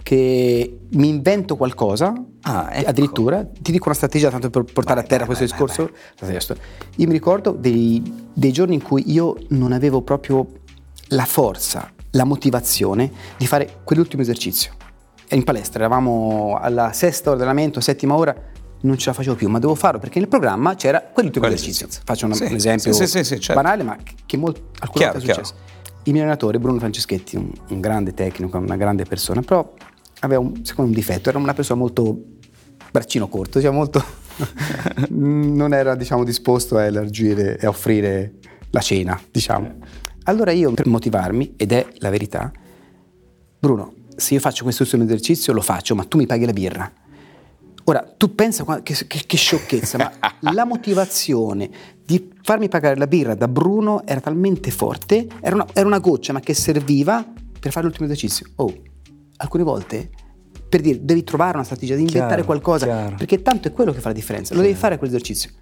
Che 0.00 0.78
mi 0.90 1.08
invento 1.08 1.56
qualcosa, 1.56 2.14
ah, 2.42 2.68
ecco. 2.72 2.88
addirittura, 2.88 3.44
ti 3.44 3.72
dico 3.72 3.86
una 3.86 3.94
strategia 3.94 4.30
tanto 4.30 4.48
per 4.48 4.64
portare 4.64 5.00
vai, 5.00 5.04
a 5.04 5.06
terra 5.06 5.24
vai, 5.26 5.36
questo 5.36 5.44
vai, 5.44 5.66
discorso. 5.66 6.56
Io 6.96 7.06
mi 7.06 7.12
ricordo 7.12 7.50
dei, 7.50 8.00
dei 8.32 8.52
giorni 8.52 8.74
in 8.74 8.82
cui 8.82 9.10
io 9.10 9.36
non 9.48 9.72
avevo 9.72 10.00
proprio 10.00 10.46
la 11.08 11.24
forza 11.24 11.92
la 12.12 12.24
motivazione 12.24 13.10
di 13.36 13.46
fare 13.46 13.80
quell'ultimo 13.84 14.22
esercizio. 14.22 14.72
In 15.30 15.44
palestra 15.44 15.80
eravamo 15.80 16.58
alla 16.60 16.92
sesta 16.92 17.30
ora 17.30 17.38
dell'allenamento, 17.38 17.80
settima 17.80 18.14
ora, 18.14 18.34
non 18.80 18.96
ce 18.96 19.08
la 19.08 19.14
facevo 19.14 19.34
più, 19.34 19.48
ma 19.48 19.58
devo 19.58 19.74
farlo 19.74 19.98
perché 19.98 20.18
nel 20.18 20.28
programma 20.28 20.74
c'era 20.74 21.00
quell'ultimo 21.00 21.44
Quello 21.44 21.60
esercizio. 21.60 21.86
esercizio. 21.86 22.02
Faccio 22.06 22.26
un, 22.26 22.34
sì, 22.34 22.44
un 22.44 22.54
esempio 22.54 22.92
sì, 22.92 23.06
sì, 23.06 23.24
certo. 23.24 23.54
banale, 23.54 23.82
ma 23.82 23.96
che 24.24 24.36
molto, 24.36 24.70
alcune 24.78 25.04
chiaro, 25.04 25.18
volte 25.18 25.30
è 25.30 25.34
successo. 25.34 25.54
Il 26.04 26.12
mio 26.12 26.22
allenatore, 26.22 26.58
Bruno 26.58 26.78
Franceschetti, 26.78 27.36
un, 27.36 27.50
un, 27.68 27.80
grande 27.80 28.14
tecnico, 28.14 28.56
una 28.56 28.76
grande 28.76 29.04
persona, 29.04 29.42
però 29.42 29.74
aveva 30.20 30.40
un, 30.40 30.64
secondo 30.64 30.90
un 30.90 30.96
difetto, 30.96 31.28
era 31.28 31.38
una 31.38 31.52
persona 31.52 31.78
molto 31.78 32.16
braccino 32.90 33.28
corto, 33.28 33.58
diciamo 33.58 33.76
molto 33.76 34.02
non 35.10 35.74
era 35.74 35.94
diciamo 35.94 36.24
disposto 36.24 36.76
a 36.76 36.84
elargire 36.84 37.58
e 37.58 37.66
a 37.66 37.68
offrire 37.68 38.34
la 38.70 38.80
cena, 38.80 39.20
diciamo. 39.30 39.76
Allora 40.28 40.52
io, 40.52 40.72
per 40.72 40.86
motivarmi, 40.86 41.54
ed 41.56 41.72
è 41.72 41.86
la 42.00 42.10
verità, 42.10 42.52
Bruno, 43.58 43.94
se 44.14 44.34
io 44.34 44.40
faccio 44.40 44.62
questo 44.62 44.82
ultimo 44.82 45.04
esercizio 45.04 45.54
lo 45.54 45.62
faccio, 45.62 45.94
ma 45.94 46.04
tu 46.04 46.18
mi 46.18 46.26
paghi 46.26 46.44
la 46.44 46.52
birra. 46.52 46.92
Ora, 47.84 48.14
tu 48.14 48.34
pensa 48.34 48.82
che, 48.82 48.94
che, 49.06 49.22
che 49.26 49.36
sciocchezza, 49.38 49.96
ma 49.96 50.12
la 50.52 50.66
motivazione 50.66 51.70
di 52.04 52.30
farmi 52.42 52.68
pagare 52.68 52.96
la 52.96 53.06
birra 53.06 53.34
da 53.34 53.48
Bruno 53.48 54.06
era 54.06 54.20
talmente 54.20 54.70
forte, 54.70 55.26
era 55.40 55.54
una, 55.54 55.66
era 55.72 55.86
una 55.86 55.98
goccia, 55.98 56.34
ma 56.34 56.40
che 56.40 56.52
serviva 56.52 57.24
per 57.58 57.72
fare 57.72 57.86
l'ultimo 57.86 58.04
esercizio. 58.04 58.48
Oh, 58.56 58.72
alcune 59.36 59.62
volte 59.62 60.10
per 60.68 60.82
dire 60.82 61.02
devi 61.02 61.24
trovare 61.24 61.54
una 61.56 61.64
strategia, 61.64 61.94
devi 61.94 62.04
inventare 62.04 62.42
chiaro, 62.42 62.44
qualcosa, 62.44 62.84
chiaro. 62.84 63.16
perché 63.16 63.40
tanto 63.40 63.68
è 63.68 63.72
quello 63.72 63.92
che 63.92 64.00
fa 64.00 64.08
la 64.08 64.14
differenza, 64.14 64.54
lo 64.54 64.60
devi 64.60 64.74
fare 64.74 64.98
quell'esercizio. 64.98 65.52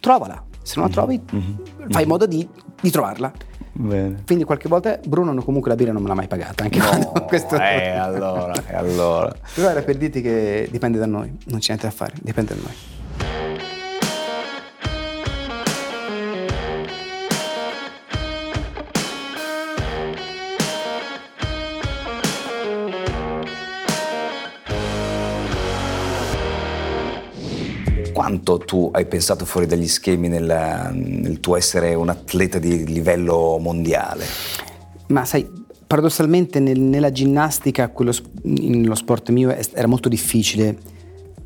Trovala, 0.00 0.44
se 0.62 0.80
non 0.80 0.88
la 0.88 0.92
trovi, 0.92 1.20
mm-hmm. 1.20 1.90
fai 1.90 2.02
in 2.02 2.08
modo 2.08 2.26
di, 2.26 2.46
di 2.80 2.90
trovarla. 2.90 3.32
Bene. 3.78 4.22
Quindi 4.24 4.44
qualche 4.44 4.68
volta 4.68 4.98
Bruno 5.04 5.34
comunque 5.42 5.70
la 5.70 5.76
birra 5.76 5.92
non 5.92 6.02
me 6.02 6.08
l'ha 6.08 6.14
mai 6.14 6.28
pagata, 6.28 6.64
anche 6.64 6.78
no, 6.78 7.24
questo... 7.28 7.56
Eh, 7.56 7.90
allora, 7.90 8.54
allora. 8.72 9.34
Però 9.54 9.68
era 9.68 9.82
per 9.82 9.96
dirti 9.96 10.22
che 10.22 10.66
dipende 10.70 10.98
da 10.98 11.06
noi, 11.06 11.36
non 11.46 11.58
c'è 11.58 11.68
niente 11.68 11.86
da 11.86 11.92
fare, 11.92 12.14
dipende 12.22 12.54
da 12.54 12.60
noi. 12.62 12.74
Quanto 28.16 28.56
tu 28.56 28.88
hai 28.94 29.04
pensato 29.04 29.44
fuori 29.44 29.66
dagli 29.66 29.86
schemi 29.86 30.28
nel, 30.28 30.90
nel 30.94 31.38
tuo 31.38 31.54
essere 31.54 31.92
un 31.92 32.08
atleta 32.08 32.58
di 32.58 32.86
livello 32.86 33.58
mondiale? 33.60 34.24
Ma 35.08 35.26
sai, 35.26 35.46
paradossalmente 35.86 36.58
nel, 36.58 36.80
nella 36.80 37.12
ginnastica, 37.12 37.90
quello, 37.90 38.14
nello 38.44 38.94
sport 38.94 39.28
mio, 39.28 39.54
era 39.54 39.86
molto 39.86 40.08
difficile 40.08 40.78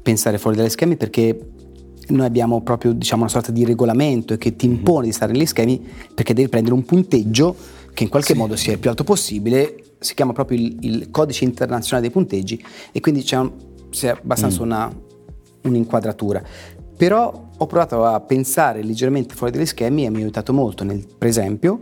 pensare 0.00 0.38
fuori 0.38 0.56
dagli 0.56 0.68
schemi 0.68 0.96
perché 0.96 1.36
noi 2.10 2.24
abbiamo 2.24 2.62
proprio 2.62 2.92
diciamo, 2.92 3.22
una 3.22 3.30
sorta 3.30 3.50
di 3.50 3.64
regolamento 3.64 4.38
che 4.38 4.54
ti 4.54 4.68
mhm. 4.68 4.74
impone 4.74 5.06
di 5.06 5.12
stare 5.12 5.32
negli 5.32 5.46
schemi 5.46 5.84
perché 6.14 6.34
devi 6.34 6.48
prendere 6.48 6.76
un 6.76 6.84
punteggio 6.84 7.56
che 7.92 8.04
in 8.04 8.08
qualche 8.08 8.34
sì. 8.34 8.38
modo 8.38 8.54
sia 8.54 8.74
il 8.74 8.78
più 8.78 8.90
alto 8.90 9.02
possibile, 9.02 9.74
si 9.98 10.14
chiama 10.14 10.32
proprio 10.32 10.58
il, 10.58 10.76
il 10.82 11.10
codice 11.10 11.42
internazionale 11.42 12.06
dei 12.06 12.12
punteggi 12.12 12.64
e 12.92 13.00
quindi 13.00 13.22
c'è, 13.22 13.38
un, 13.38 13.50
c'è 13.90 14.10
abbastanza 14.10 14.60
mm. 14.60 14.64
una 14.64 15.08
un'inquadratura. 15.62 16.42
Però 16.96 17.48
ho 17.56 17.66
provato 17.66 18.04
a 18.04 18.20
pensare 18.20 18.82
leggermente 18.82 19.34
fuori 19.34 19.52
dagli 19.52 19.66
schemi 19.66 20.04
e 20.04 20.10
mi 20.10 20.16
ha 20.16 20.20
aiutato 20.20 20.52
molto. 20.52 20.84
Nel, 20.84 21.06
per 21.16 21.28
esempio, 21.28 21.80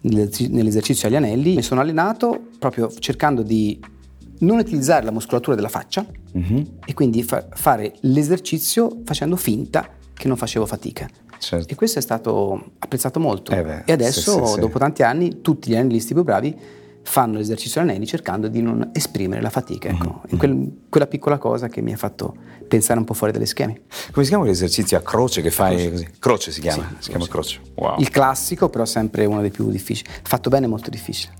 nell'esercizio 0.00 1.08
agli 1.08 1.16
anelli 1.16 1.56
mi 1.56 1.62
sono 1.62 1.80
allenato 1.80 2.48
proprio 2.58 2.90
cercando 2.98 3.42
di 3.42 3.80
non 4.40 4.58
utilizzare 4.58 5.04
la 5.04 5.10
muscolatura 5.10 5.56
della 5.56 5.68
faccia 5.68 6.06
mm-hmm. 6.36 6.62
e 6.84 6.94
quindi 6.94 7.22
fa- 7.22 7.48
fare 7.50 7.94
l'esercizio 8.00 9.00
facendo 9.04 9.36
finta 9.36 9.88
che 10.14 10.28
non 10.28 10.36
facevo 10.36 10.66
fatica. 10.66 11.08
Certo. 11.38 11.72
E 11.72 11.74
questo 11.74 11.98
è 11.98 12.02
stato 12.02 12.72
apprezzato 12.78 13.20
molto. 13.20 13.52
Eh 13.52 13.62
beh, 13.62 13.82
e 13.84 13.92
adesso, 13.92 14.44
sì, 14.44 14.52
sì, 14.54 14.60
dopo 14.60 14.74
sì. 14.74 14.78
tanti 14.78 15.02
anni, 15.02 15.40
tutti 15.40 15.70
gli 15.70 15.76
anellisti 15.76 16.12
più 16.12 16.24
bravi 16.24 16.56
fanno 17.02 17.38
l'esercizio 17.38 17.80
anelli 17.80 18.06
cercando 18.06 18.48
di 18.48 18.60
non 18.60 18.90
esprimere 18.92 19.40
la 19.40 19.50
fatica. 19.50 19.88
Ecco. 19.88 20.22
Mm-hmm. 20.26 20.38
Quel, 20.38 20.72
quella 20.88 21.06
piccola 21.06 21.38
cosa 21.38 21.68
che 21.68 21.80
mi 21.80 21.92
ha 21.92 21.96
fatto 21.96 22.34
pensare 22.68 22.98
un 22.98 23.04
po' 23.04 23.14
fuori 23.14 23.32
dagli 23.32 23.46
schemi. 23.46 23.80
Come 24.12 24.24
si 24.24 24.30
chiama 24.30 24.44
l'esercizio 24.44 24.96
a 24.96 25.00
croce 25.00 25.40
che 25.40 25.50
fai 25.50 25.76
croce. 25.76 25.90
così? 25.90 26.08
Croce 26.18 26.52
si 26.52 26.60
chiama, 26.60 26.88
sì, 26.88 27.04
si 27.04 27.10
chiama 27.10 27.26
croce. 27.26 27.60
Wow. 27.74 27.98
Il 27.98 28.10
classico, 28.10 28.68
però 28.68 28.84
sempre 28.84 29.24
uno 29.24 29.40
dei 29.40 29.50
più 29.50 29.70
difficili. 29.70 30.08
Fatto 30.22 30.50
bene 30.50 30.66
è 30.66 30.68
molto 30.68 30.90
difficile. 30.90 31.34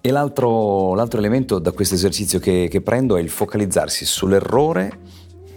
E 0.00 0.10
l'altro, 0.10 0.94
l'altro 0.94 1.18
elemento 1.18 1.58
da 1.58 1.72
questo 1.72 1.94
esercizio 1.94 2.38
che, 2.38 2.68
che 2.70 2.80
prendo 2.80 3.16
è 3.16 3.20
il 3.20 3.30
focalizzarsi 3.30 4.04
sull'errore 4.04 4.96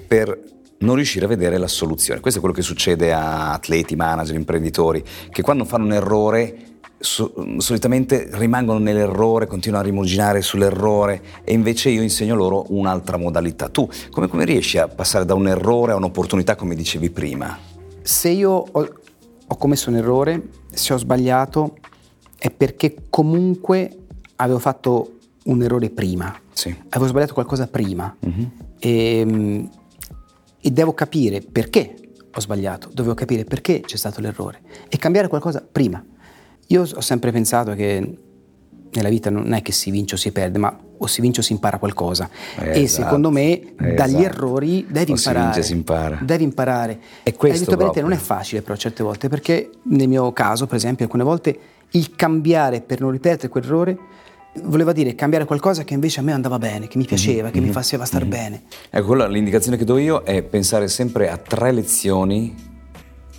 per 0.08 0.42
non 0.80 0.96
riuscire 0.96 1.26
a 1.26 1.28
vedere 1.28 1.58
la 1.58 1.68
soluzione. 1.68 2.20
Questo 2.20 2.40
è 2.40 2.42
quello 2.42 2.56
che 2.56 2.64
succede 2.64 3.14
a 3.14 3.54
atleti, 3.54 3.96
manager, 3.96 4.36
imprenditori, 4.36 5.04
che 5.30 5.42
quando 5.42 5.66
fanno 5.66 5.86
un 5.86 5.94
errore 5.94 6.69
solitamente 7.00 8.30
rimangono 8.34 8.80
nell'errore, 8.80 9.48
continuano 9.48 9.84
a 9.84 9.88
rimuginare 9.88 10.42
sull'errore 10.42 11.22
e 11.44 11.54
invece 11.54 11.90
io 11.90 12.02
insegno 12.02 12.36
loro 12.36 12.66
un'altra 12.70 13.18
modalità. 13.18 13.70
Tu 13.70 13.88
come, 14.10 14.28
come 14.28 14.46
riesci 14.46 14.78
a 14.78 14.88
passare 14.88 15.26
da 15.26 15.34
un 15.34 15.48
errore 15.48 15.94
a 15.94 15.96
un'opportunità 15.96 16.56
come 16.56 16.76
dicevi 16.76 17.10
prima? 17.10 17.58
Se 18.02 18.30
io 18.30 18.52
ho, 18.52 18.94
ho 19.48 19.56
commesso 19.56 19.90
un 19.90 19.96
errore, 19.96 20.50
se 20.72 20.94
ho 20.94 20.98
sbagliato, 20.98 21.78
è 22.38 22.50
perché 22.50 22.96
comunque 23.10 23.98
avevo 24.36 24.60
fatto 24.60 25.18
un 25.46 25.62
errore 25.64 25.90
prima. 25.90 26.38
Sì. 26.52 26.76
Avevo 26.90 27.10
sbagliato 27.10 27.34
qualcosa 27.34 27.68
prima. 27.68 28.14
Mm-hmm. 28.26 28.46
E, 28.80 29.70
e 30.62 30.72
devo 30.72 30.94
capire 30.94 31.42
perché 31.42 31.96
ho 32.34 32.40
sbagliato, 32.40 32.90
dovevo 32.94 33.16
capire 33.16 33.44
perché 33.44 33.82
c'è 33.82 33.98
stato 33.98 34.22
l'errore 34.22 34.62
e 34.88 34.98
cambiare 34.98 35.28
qualcosa 35.28 35.66
prima. 35.70 36.04
Io 36.72 36.82
ho 36.82 37.02
sempre 37.02 37.32
pensato 37.32 37.74
che 37.74 38.18
nella 38.92 39.10
vita 39.10 39.30
non 39.30 39.54
è 39.54 39.62
che 39.62 39.72
si 39.72 39.92
vince 39.92 40.16
o 40.16 40.18
si 40.18 40.32
perde, 40.32 40.58
ma 40.58 40.78
o 41.02 41.08
si 41.08 41.22
vince 41.22 41.40
o 41.40 41.44
si 41.44 41.54
impara 41.54 41.78
qualcosa. 41.78 42.30
Esatto, 42.58 42.78
e 42.78 42.88
secondo 42.88 43.32
me 43.32 43.60
esatto. 43.76 43.94
dagli 43.96 44.24
errori 44.24 44.86
devi 44.88 45.12
o 45.12 45.16
imparare. 45.16 45.54
Si 45.54 45.60
vince, 45.60 45.64
si 45.64 45.74
impara. 45.74 46.20
Devi 46.22 46.44
imparare. 46.44 47.00
E 47.24 47.34
questo 47.34 47.60
Hai 47.60 47.66
detto 47.66 47.78
bene 47.78 47.92
te, 47.92 48.02
non 48.02 48.12
è 48.12 48.18
facile 48.18 48.62
però 48.62 48.76
certe 48.76 49.04
volte, 49.04 49.30
perché 49.30 49.70
nel 49.84 50.08
mio 50.08 50.32
caso, 50.32 50.68
per 50.68 50.76
esempio, 50.76 51.06
alcune 51.06 51.24
volte 51.24 51.60
il 51.92 52.16
cambiare 52.16 52.82
per 52.82 53.02
non 53.02 53.12
ripetere 53.12 53.48
quell'errore 53.48 53.98
voleva 54.64 54.92
dire 54.92 55.16
cambiare 55.16 55.46
qualcosa 55.46 55.84
che 55.84 55.94
invece 55.94 56.20
a 56.20 56.24
me 56.24 56.34
andava 56.34 56.58
bene, 56.58 56.88
che 56.88 56.98
mi 56.98 57.06
piaceva, 57.06 57.44
mm-hmm. 57.44 57.52
che 57.52 57.60
mi 57.60 57.68
mhm. 57.68 57.74
faceva 57.74 58.06
star 58.06 58.22
mm-hmm. 58.22 58.30
bene. 58.30 58.62
Ecco, 58.90 59.06
quella, 59.08 59.28
l'indicazione 59.28 59.78
che 59.78 59.86
do 59.86 59.98
io 59.98 60.24
è 60.24 60.44
pensare 60.44 60.88
sempre 60.88 61.30
a 61.30 61.38
tre 61.38 61.72
lezioni 61.72 62.69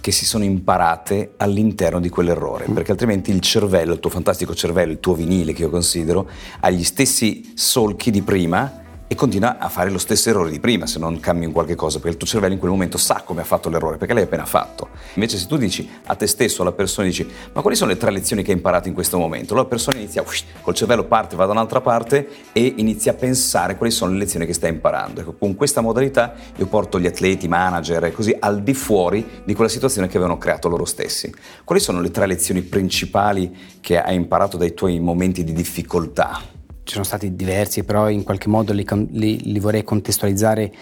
che 0.00 0.12
si 0.12 0.24
sono 0.24 0.44
imparate 0.44 1.34
all'interno 1.36 2.00
di 2.00 2.08
quell'errore, 2.08 2.66
mm. 2.68 2.74
perché 2.74 2.92
altrimenti 2.92 3.30
il 3.30 3.40
cervello, 3.40 3.92
il 3.92 4.00
tuo 4.00 4.10
fantastico 4.10 4.54
cervello, 4.54 4.92
il 4.92 5.00
tuo 5.00 5.14
vinile 5.14 5.52
che 5.52 5.62
io 5.62 5.70
considero, 5.70 6.28
ha 6.60 6.70
gli 6.70 6.84
stessi 6.84 7.52
solchi 7.54 8.10
di 8.10 8.22
prima 8.22 8.79
e 9.12 9.16
continua 9.16 9.58
a 9.58 9.68
fare 9.68 9.90
lo 9.90 9.98
stesso 9.98 10.30
errore 10.30 10.52
di 10.52 10.60
prima 10.60 10.86
se 10.86 11.00
non 11.00 11.18
cambi 11.18 11.44
in 11.44 11.50
qualche 11.50 11.74
cosa, 11.74 11.96
perché 11.96 12.10
il 12.10 12.16
tuo 12.16 12.28
cervello 12.28 12.52
in 12.52 12.60
quel 12.60 12.70
momento 12.70 12.96
sa 12.96 13.22
come 13.24 13.40
ha 13.40 13.44
fatto 13.44 13.68
l'errore, 13.68 13.96
perché 13.96 14.14
l'hai 14.14 14.22
appena 14.22 14.46
fatto. 14.46 14.90
Invece 15.14 15.36
se 15.36 15.48
tu 15.48 15.56
dici 15.56 15.90
a 16.06 16.14
te 16.14 16.28
stesso, 16.28 16.62
alla 16.62 16.70
persona, 16.70 17.08
dici 17.08 17.28
ma 17.52 17.60
quali 17.60 17.74
sono 17.74 17.90
le 17.90 17.96
tre 17.96 18.12
lezioni 18.12 18.44
che 18.44 18.52
hai 18.52 18.56
imparato 18.58 18.86
in 18.86 18.94
questo 18.94 19.18
momento? 19.18 19.56
La 19.56 19.64
persona 19.64 19.98
inizia, 19.98 20.22
ush, 20.22 20.44
col 20.62 20.74
cervello 20.74 21.06
parte, 21.06 21.34
va 21.34 21.44
da 21.44 21.50
un'altra 21.50 21.80
parte 21.80 22.28
e 22.52 22.74
inizia 22.76 23.10
a 23.10 23.16
pensare 23.16 23.76
quali 23.76 23.90
sono 23.90 24.12
le 24.12 24.18
lezioni 24.18 24.46
che 24.46 24.52
stai 24.52 24.70
imparando. 24.70 25.22
Ecco, 25.22 25.32
con 25.32 25.56
questa 25.56 25.80
modalità 25.80 26.32
io 26.54 26.66
porto 26.66 27.00
gli 27.00 27.06
atleti, 27.06 27.48
manager 27.48 28.04
e 28.04 28.12
così 28.12 28.32
al 28.38 28.62
di 28.62 28.74
fuori 28.74 29.26
di 29.42 29.54
quella 29.54 29.70
situazione 29.70 30.06
che 30.06 30.18
avevano 30.18 30.38
creato 30.38 30.68
loro 30.68 30.84
stessi. 30.84 31.34
Quali 31.64 31.80
sono 31.80 32.00
le 32.00 32.12
tre 32.12 32.28
lezioni 32.28 32.62
principali 32.62 33.56
che 33.80 34.00
hai 34.00 34.14
imparato 34.14 34.56
dai 34.56 34.72
tuoi 34.72 35.00
momenti 35.00 35.42
di 35.42 35.52
difficoltà? 35.52 36.58
Ci 36.90 36.96
sono 36.96 37.04
stati 37.04 37.36
diversi, 37.36 37.84
però 37.84 38.10
in 38.10 38.24
qualche 38.24 38.48
modo 38.48 38.72
li, 38.72 38.84
li, 39.10 39.52
li 39.52 39.60
vorrei 39.60 39.84
contestualizzare 39.84 40.72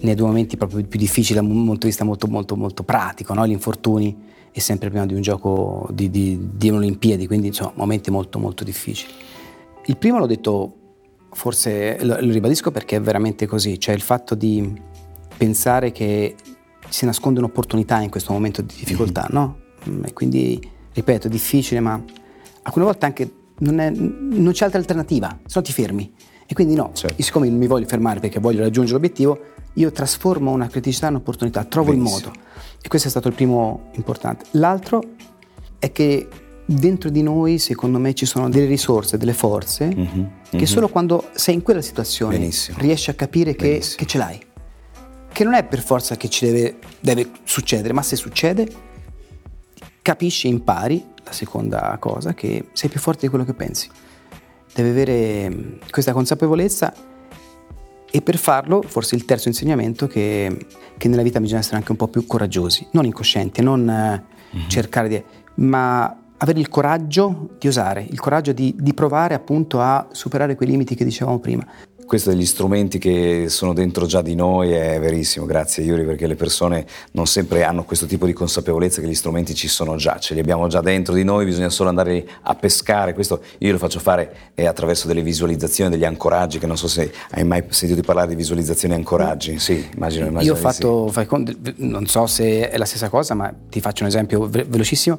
nei 0.00 0.14
due 0.14 0.26
momenti 0.26 0.56
proprio 0.56 0.84
più 0.84 0.98
difficili 0.98 1.40
da 1.40 1.44
un 1.44 1.52
punto 1.52 1.80
di 1.80 1.86
vista 1.86 2.04
molto, 2.04 2.28
molto, 2.28 2.54
molto 2.54 2.84
pratico. 2.84 3.34
No? 3.34 3.44
Gli 3.44 3.50
infortuni 3.50 4.16
è 4.52 4.60
sempre 4.60 4.90
prima 4.90 5.06
di 5.06 5.14
un 5.14 5.22
gioco 5.22 5.88
di, 5.92 6.08
di, 6.08 6.50
di 6.52 6.70
Olimpiadi, 6.70 7.26
quindi 7.26 7.48
insomma 7.48 7.72
momenti 7.74 8.12
molto 8.12 8.38
molto 8.38 8.62
difficili. 8.62 9.12
Il 9.86 9.96
primo 9.96 10.18
l'ho 10.18 10.26
detto, 10.26 10.74
forse 11.32 11.98
lo, 12.00 12.16
lo 12.20 12.32
ribadisco 12.32 12.70
perché 12.70 12.96
è 12.96 13.00
veramente 13.00 13.46
così, 13.46 13.80
cioè 13.80 13.94
il 13.94 14.02
fatto 14.02 14.36
di 14.36 14.72
pensare 15.36 15.90
che 15.90 16.36
si 16.88 17.04
nasconde 17.06 17.40
un'opportunità 17.40 18.00
in 18.00 18.10
questo 18.10 18.32
momento 18.32 18.62
di 18.62 18.72
difficoltà, 18.78 19.22
mm-hmm. 19.22 19.98
no? 19.98 20.04
E 20.04 20.12
quindi, 20.12 20.60
ripeto, 20.92 21.26
è 21.26 21.30
difficile, 21.30 21.80
ma 21.80 22.00
alcune 22.62 22.84
volte 22.84 23.04
anche 23.04 23.30
non, 23.58 23.78
è, 23.78 23.90
non 23.90 24.52
c'è 24.52 24.64
altra 24.64 24.78
alternativa, 24.78 25.38
se 25.44 25.52
no 25.54 25.62
ti 25.62 25.72
fermi. 25.72 26.12
E 26.46 26.54
quindi 26.54 26.74
no, 26.74 26.90
certo. 26.94 27.20
siccome 27.22 27.48
non 27.48 27.58
mi 27.58 27.66
voglio 27.66 27.86
fermare 27.86 28.20
perché 28.20 28.38
voglio 28.38 28.60
raggiungere 28.60 28.94
l'obiettivo, 28.94 29.40
io 29.74 29.90
trasformo 29.90 30.52
una 30.52 30.68
criticità 30.68 31.08
in 31.08 31.14
un'opportunità, 31.14 31.64
trovo 31.64 31.90
Benissimo. 31.90 32.18
il 32.18 32.24
modo. 32.24 32.38
E 32.80 32.88
questo 32.88 33.08
è 33.08 33.10
stato 33.10 33.28
il 33.28 33.34
primo 33.34 33.90
importante. 33.94 34.44
L'altro 34.52 35.02
è 35.78 35.90
che 35.90 36.28
dentro 36.64 37.10
di 37.10 37.22
noi, 37.22 37.58
secondo 37.58 37.98
me, 37.98 38.14
ci 38.14 38.26
sono 38.26 38.48
delle 38.48 38.66
risorse, 38.66 39.16
delle 39.16 39.32
forze, 39.32 39.86
mm-hmm, 39.86 40.18
mm-hmm. 40.18 40.28
che 40.50 40.66
solo 40.66 40.88
quando 40.88 41.28
sei 41.34 41.54
in 41.54 41.62
quella 41.62 41.82
situazione 41.82 42.38
Benissimo. 42.38 42.78
riesci 42.78 43.10
a 43.10 43.14
capire 43.14 43.54
che, 43.54 43.82
che, 43.96 44.06
ce 44.06 44.18
l'hai. 44.18 44.40
Che 45.32 45.44
non 45.44 45.54
è 45.54 45.64
per 45.64 45.82
forza 45.82 46.16
che 46.16 46.28
ci 46.28 46.46
deve, 46.46 46.78
deve 47.00 47.30
succedere, 47.44 47.92
ma 47.92 48.02
se 48.02 48.16
succede, 48.16 48.68
capisci, 50.06 50.46
impari 50.46 51.04
la 51.24 51.32
seconda 51.32 51.96
cosa, 51.98 52.32
che 52.32 52.68
sei 52.74 52.88
più 52.88 53.00
forte 53.00 53.22
di 53.22 53.28
quello 53.28 53.44
che 53.44 53.54
pensi. 53.54 53.90
Devi 54.72 54.88
avere 54.88 55.50
mm, 55.50 55.72
questa 55.90 56.12
consapevolezza 56.12 56.94
e 58.08 58.22
per 58.22 58.36
farlo, 58.36 58.82
forse 58.82 59.16
il 59.16 59.24
terzo 59.24 59.48
insegnamento, 59.48 60.06
che, 60.06 60.66
che 60.96 61.08
nella 61.08 61.22
vita 61.22 61.40
bisogna 61.40 61.58
essere 61.58 61.78
anche 61.78 61.90
un 61.90 61.96
po' 61.96 62.06
più 62.06 62.24
coraggiosi, 62.24 62.86
non 62.92 63.04
incoscienti, 63.04 63.62
non 63.62 63.82
mm-hmm. 63.84 64.68
cercare 64.68 65.08
di... 65.08 65.20
ma 65.54 66.16
avere 66.36 66.60
il 66.60 66.68
coraggio 66.68 67.56
di 67.58 67.66
osare, 67.66 68.06
il 68.08 68.20
coraggio 68.20 68.52
di, 68.52 68.76
di 68.78 68.94
provare 68.94 69.34
appunto 69.34 69.80
a 69.80 70.06
superare 70.12 70.54
quei 70.54 70.68
limiti 70.68 70.94
che 70.94 71.04
dicevamo 71.04 71.40
prima 71.40 71.66
questo 72.06 72.30
degli 72.30 72.46
strumenti 72.46 72.98
che 72.98 73.46
sono 73.48 73.72
dentro 73.72 74.06
già 74.06 74.22
di 74.22 74.34
noi 74.36 74.72
è 74.72 74.98
verissimo, 75.00 75.44
grazie 75.44 75.82
Yuri, 75.82 76.04
perché 76.04 76.26
le 76.26 76.36
persone 76.36 76.86
non 77.12 77.26
sempre 77.26 77.64
hanno 77.64 77.84
questo 77.84 78.06
tipo 78.06 78.26
di 78.26 78.32
consapevolezza 78.32 79.00
che 79.00 79.08
gli 79.08 79.14
strumenti 79.14 79.54
ci 79.54 79.66
sono 79.66 79.96
già, 79.96 80.18
ce 80.18 80.34
li 80.34 80.40
abbiamo 80.40 80.68
già 80.68 80.80
dentro 80.80 81.12
di 81.12 81.24
noi, 81.24 81.44
bisogna 81.44 81.68
solo 81.68 81.88
andare 81.88 82.24
a 82.42 82.54
pescare, 82.54 83.12
questo 83.12 83.42
io 83.58 83.72
lo 83.72 83.78
faccio 83.78 83.98
fare 83.98 84.52
eh, 84.54 84.66
attraverso 84.66 85.08
delle 85.08 85.22
visualizzazioni, 85.22 85.90
degli 85.90 86.04
ancoraggi, 86.04 86.58
che 86.58 86.66
non 86.66 86.78
so 86.78 86.86
se 86.86 87.12
hai 87.32 87.44
mai 87.44 87.64
sentito 87.68 88.00
parlare 88.02 88.28
di 88.28 88.36
visualizzazioni 88.36 88.94
e 88.94 88.96
ancoraggi, 88.96 89.58
sì, 89.58 89.88
immagino, 89.94 90.26
immagino 90.26 90.54
Io 90.54 90.58
ho 90.58 90.62
fatto, 90.62 91.12
sì. 91.12 91.74
non 91.78 92.06
so 92.06 92.26
se 92.26 92.70
è 92.70 92.76
la 92.78 92.84
stessa 92.84 93.08
cosa, 93.08 93.34
ma 93.34 93.52
ti 93.68 93.80
faccio 93.80 94.04
un 94.04 94.08
esempio 94.08 94.48
velocissimo, 94.48 95.18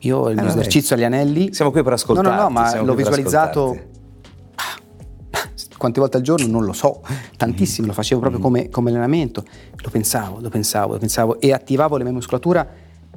io 0.00 0.28
il 0.28 0.38
eh, 0.38 0.42
mio 0.42 0.50
esercizio 0.50 0.94
agli 0.94 1.04
anelli... 1.04 1.52
Siamo 1.52 1.72
qui 1.72 1.82
per 1.82 1.94
ascoltare. 1.94 2.28
No, 2.28 2.34
no, 2.34 2.42
no, 2.42 2.50
ma 2.50 2.80
l'ho 2.80 2.94
visualizzato 2.94 3.87
quante 5.76 6.00
volte 6.00 6.16
al 6.16 6.22
giorno 6.22 6.46
non 6.46 6.64
lo 6.64 6.72
so, 6.72 7.02
tantissimo, 7.36 7.86
lo 7.86 7.92
facevo 7.92 8.20
proprio 8.20 8.40
come, 8.40 8.68
come 8.68 8.90
allenamento, 8.90 9.44
lo 9.76 9.90
pensavo, 9.90 10.40
lo 10.40 10.48
pensavo, 10.48 10.92
lo 10.94 10.98
pensavo 10.98 11.40
e 11.40 11.52
attivavo 11.52 11.96
la 11.96 12.04
mia 12.04 12.12
muscolatura 12.12 12.68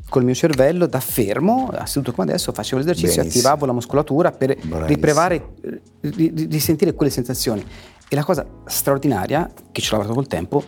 col 0.10 0.24
mio 0.24 0.34
cervello 0.34 0.88
da 0.88 1.00
fermo, 1.00 1.72
seduto 1.86 2.12
come 2.12 2.30
adesso, 2.30 2.52
facevo 2.52 2.80
l'esercizio, 2.80 3.22
Benissimo. 3.22 3.42
attivavo 3.42 3.66
la 3.66 3.74
muscolatura 3.74 4.32
per 4.32 4.58
riprovare, 4.86 5.54
risentire 6.02 6.94
quelle 6.94 7.12
sensazioni. 7.12 7.64
E 8.10 8.16
la 8.16 8.26
cosa 8.26 8.46
straordinaria, 8.66 9.50
che 9.72 9.80
ci 9.80 9.88
ho 9.88 9.98
lavorato 9.98 10.14
col 10.14 10.28
tempo, 10.28 10.64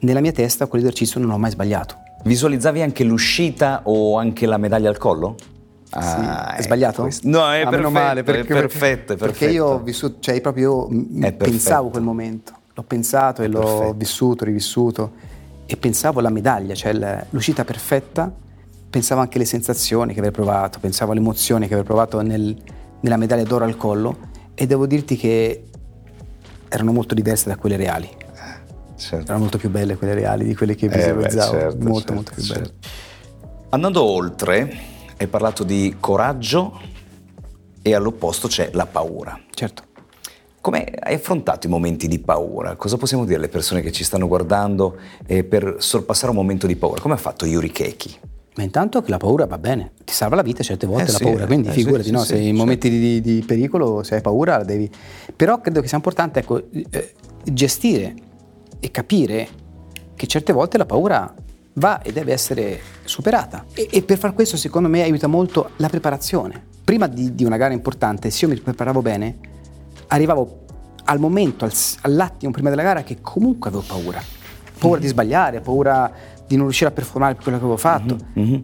nella 0.00 0.20
mia 0.20 0.32
testa 0.32 0.66
quell'esercizio 0.66 1.20
non 1.20 1.30
ho 1.30 1.38
mai 1.38 1.52
sbagliato. 1.52 1.96
Visualizzavi 2.24 2.82
anche 2.82 3.04
l'uscita 3.04 3.82
o 3.84 4.18
anche 4.18 4.46
la 4.46 4.56
medaglia 4.56 4.88
al 4.88 4.98
collo? 4.98 5.36
Ah, 5.90 6.52
sì. 6.52 6.58
È 6.58 6.62
sbagliato? 6.62 7.02
Questo. 7.02 7.28
No, 7.28 7.50
è 7.50 7.62
ah, 7.62 7.68
perfetto, 7.68 7.90
male, 7.90 8.22
perché, 8.22 8.40
è 8.40 8.60
perfetto, 8.60 9.12
è 9.12 9.16
perfetto. 9.16 9.16
Perché 9.16 9.46
io 9.48 9.66
ho 9.66 9.78
vissuto, 9.80 10.16
cioè 10.20 10.40
proprio 10.40 10.88
pensavo 11.36 11.88
quel 11.88 12.02
momento, 12.02 12.52
l'ho 12.74 12.82
pensato 12.82 13.42
e 13.42 13.48
l'ho 13.48 13.60
perfetto. 13.60 13.92
vissuto, 13.94 14.44
rivissuto 14.44 15.12
e 15.66 15.76
pensavo 15.76 16.20
alla 16.20 16.30
medaglia, 16.30 16.74
cioè 16.74 17.26
l'uscita 17.30 17.64
perfetta, 17.64 18.32
pensavo 18.90 19.20
anche 19.20 19.36
alle 19.36 19.46
sensazioni 19.46 20.12
che 20.12 20.18
avrei 20.18 20.32
provato, 20.32 20.78
pensavo 20.78 21.12
alle 21.12 21.20
emozioni 21.20 21.66
che 21.66 21.74
avrei 21.74 21.86
provato 21.86 22.20
nel, 22.20 22.56
nella 23.00 23.16
medaglia 23.16 23.44
d'oro 23.44 23.64
al 23.64 23.76
collo 23.76 24.16
e 24.54 24.66
devo 24.66 24.86
dirti 24.86 25.16
che 25.16 25.64
erano 26.68 26.92
molto 26.92 27.14
diverse 27.14 27.48
da 27.48 27.56
quelle 27.56 27.76
reali. 27.76 28.08
Certo. 28.96 29.24
Erano 29.24 29.40
molto 29.40 29.58
più 29.58 29.70
belle 29.70 29.96
quelle 29.96 30.14
reali 30.14 30.44
di 30.44 30.56
quelle 30.56 30.74
che 30.74 30.88
visualizzavo, 30.88 31.52
eh 31.52 31.56
beh, 31.56 31.60
certo, 31.60 31.88
molto 31.88 31.98
certo, 31.98 32.14
molto 32.14 32.32
più 32.34 32.46
belle. 32.46 32.64
Certo. 32.64 32.88
Andando 33.70 34.02
oltre, 34.02 34.76
hai 35.18 35.26
parlato 35.26 35.64
di 35.64 35.96
coraggio 35.98 36.80
e 37.82 37.94
all'opposto 37.94 38.48
c'è 38.48 38.70
la 38.72 38.86
paura. 38.86 39.38
Certo. 39.52 39.82
Come 40.60 40.84
hai 40.84 41.14
affrontato 41.14 41.66
i 41.66 41.70
momenti 41.70 42.08
di 42.08 42.18
paura? 42.18 42.76
Cosa 42.76 42.96
possiamo 42.96 43.24
dire 43.24 43.36
alle 43.36 43.48
persone 43.48 43.80
che 43.80 43.90
ci 43.90 44.04
stanno 44.04 44.28
guardando 44.28 44.96
eh, 45.26 45.44
per 45.44 45.76
sorpassare 45.78 46.30
un 46.30 46.36
momento 46.36 46.66
di 46.66 46.76
paura? 46.76 47.00
Come 47.00 47.14
ha 47.14 47.18
fatto 47.18 47.46
Yuri 47.46 47.70
Keki? 47.70 48.18
Ma 48.56 48.64
intanto 48.64 49.02
che 49.02 49.10
la 49.10 49.18
paura 49.18 49.46
va 49.46 49.58
bene, 49.58 49.92
ti 50.04 50.12
salva 50.12 50.34
la 50.34 50.42
vita 50.42 50.64
certe 50.64 50.86
volte 50.86 51.10
eh 51.10 51.12
la 51.12 51.18
sì, 51.18 51.24
paura, 51.24 51.46
quindi 51.46 51.68
eh 51.68 51.72
figurati, 51.72 52.06
sì, 52.06 52.10
no? 52.10 52.20
Sì, 52.20 52.26
se 52.26 52.38
in 52.38 52.56
momenti 52.56 52.90
di, 52.90 53.20
di, 53.20 53.44
pericolo, 53.46 54.02
se 54.02 54.16
hai 54.16 54.20
paura, 54.20 54.64
devi... 54.64 54.90
Però 55.34 55.60
credo 55.60 55.80
che 55.80 55.86
sia 55.86 55.96
importante 55.96 56.40
ecco, 56.40 56.62
eh, 56.90 57.14
gestire 57.44 58.14
e 58.80 58.90
capire 58.90 59.48
che 60.16 60.26
certe 60.26 60.52
volte 60.52 60.76
la 60.76 60.86
paura 60.86 61.32
va 61.78 62.02
e 62.02 62.12
deve 62.12 62.32
essere 62.32 62.80
superata. 63.04 63.64
E, 63.74 63.88
e, 63.90 64.02
per 64.02 64.18
far 64.18 64.34
questo, 64.34 64.56
secondo 64.56 64.88
me, 64.88 65.02
aiuta 65.02 65.26
molto 65.26 65.70
la 65.76 65.88
preparazione. 65.88 66.62
Prima 66.84 67.06
di, 67.06 67.34
di, 67.34 67.44
una 67.44 67.56
gara 67.56 67.72
importante, 67.72 68.30
se 68.30 68.44
io 68.44 68.52
mi 68.52 68.58
preparavo 68.58 69.02
bene, 69.02 69.38
arrivavo 70.08 70.64
al 71.04 71.18
momento, 71.18 71.64
al, 71.64 71.72
all'attimo 72.02 72.52
prima 72.52 72.70
della 72.70 72.82
gara, 72.82 73.02
che 73.02 73.18
comunque 73.20 73.68
avevo 73.68 73.84
paura. 73.86 74.22
Paura 74.78 74.96
mm-hmm. 74.96 75.00
di 75.00 75.08
sbagliare, 75.08 75.60
paura 75.60 76.12
di 76.46 76.54
non 76.54 76.64
riuscire 76.64 76.90
a 76.90 76.92
performare 76.92 77.34
per 77.34 77.42
quello 77.42 77.58
che 77.58 77.64
avevo 77.64 77.78
fatto. 77.78 78.16
Mm-hmm. 78.38 78.60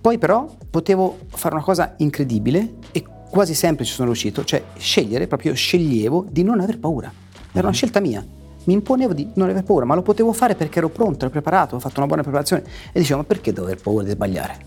Poi 0.00 0.18
però 0.18 0.48
potevo 0.70 1.18
fare 1.30 1.54
una 1.54 1.64
cosa 1.64 1.94
incredibile 1.98 2.74
e 2.92 3.04
quasi 3.30 3.54
sempre 3.54 3.84
ci 3.84 3.92
sono 3.92 4.06
riuscito, 4.06 4.44
cioè 4.44 4.62
scegliere, 4.76 5.26
proprio 5.26 5.54
sceglievo 5.54 6.26
di 6.30 6.42
non 6.42 6.60
aver 6.60 6.78
paura. 6.78 7.08
Era 7.08 7.50
una 7.52 7.62
mm-hmm. 7.62 7.72
scelta 7.72 8.00
mia 8.00 8.24
mi 8.68 8.74
imponevo 8.74 9.14
di 9.14 9.30
non 9.34 9.48
avere 9.48 9.64
paura, 9.64 9.86
ma 9.86 9.94
lo 9.94 10.02
potevo 10.02 10.34
fare 10.34 10.54
perché 10.54 10.78
ero 10.78 10.90
pronto, 10.90 11.24
ero 11.24 11.30
preparato, 11.30 11.76
ho 11.76 11.78
fatto 11.80 11.94
una 11.96 12.06
buona 12.06 12.20
preparazione 12.20 12.62
e 12.92 13.00
dicevo 13.00 13.20
ma 13.20 13.24
perché 13.24 13.50
devo 13.50 13.64
aver 13.64 13.80
paura 13.80 14.04
di 14.04 14.10
sbagliare? 14.10 14.58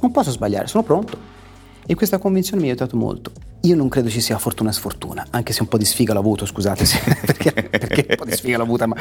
Non 0.00 0.10
posso 0.10 0.30
sbagliare, 0.30 0.66
sono 0.66 0.82
pronto. 0.82 1.38
E 1.86 1.94
questa 1.94 2.18
convinzione 2.18 2.60
mi 2.60 2.68
ha 2.68 2.72
aiutato 2.72 2.98
molto. 2.98 3.32
Io 3.62 3.74
non 3.76 3.88
credo 3.88 4.10
ci 4.10 4.20
sia 4.20 4.36
fortuna 4.36 4.68
e 4.68 4.72
sfortuna, 4.74 5.26
anche 5.30 5.54
se 5.54 5.62
un 5.62 5.68
po' 5.68 5.78
di 5.78 5.86
sfiga 5.86 6.12
l'ho 6.12 6.20
avuto, 6.20 6.44
scusate, 6.44 6.84
perché, 7.24 7.52
perché 7.52 8.06
un 8.10 8.16
po' 8.16 8.24
di 8.26 8.32
sfiga 8.32 8.58
l'ho 8.58 8.64
avuta, 8.64 8.86
ma... 8.86 8.94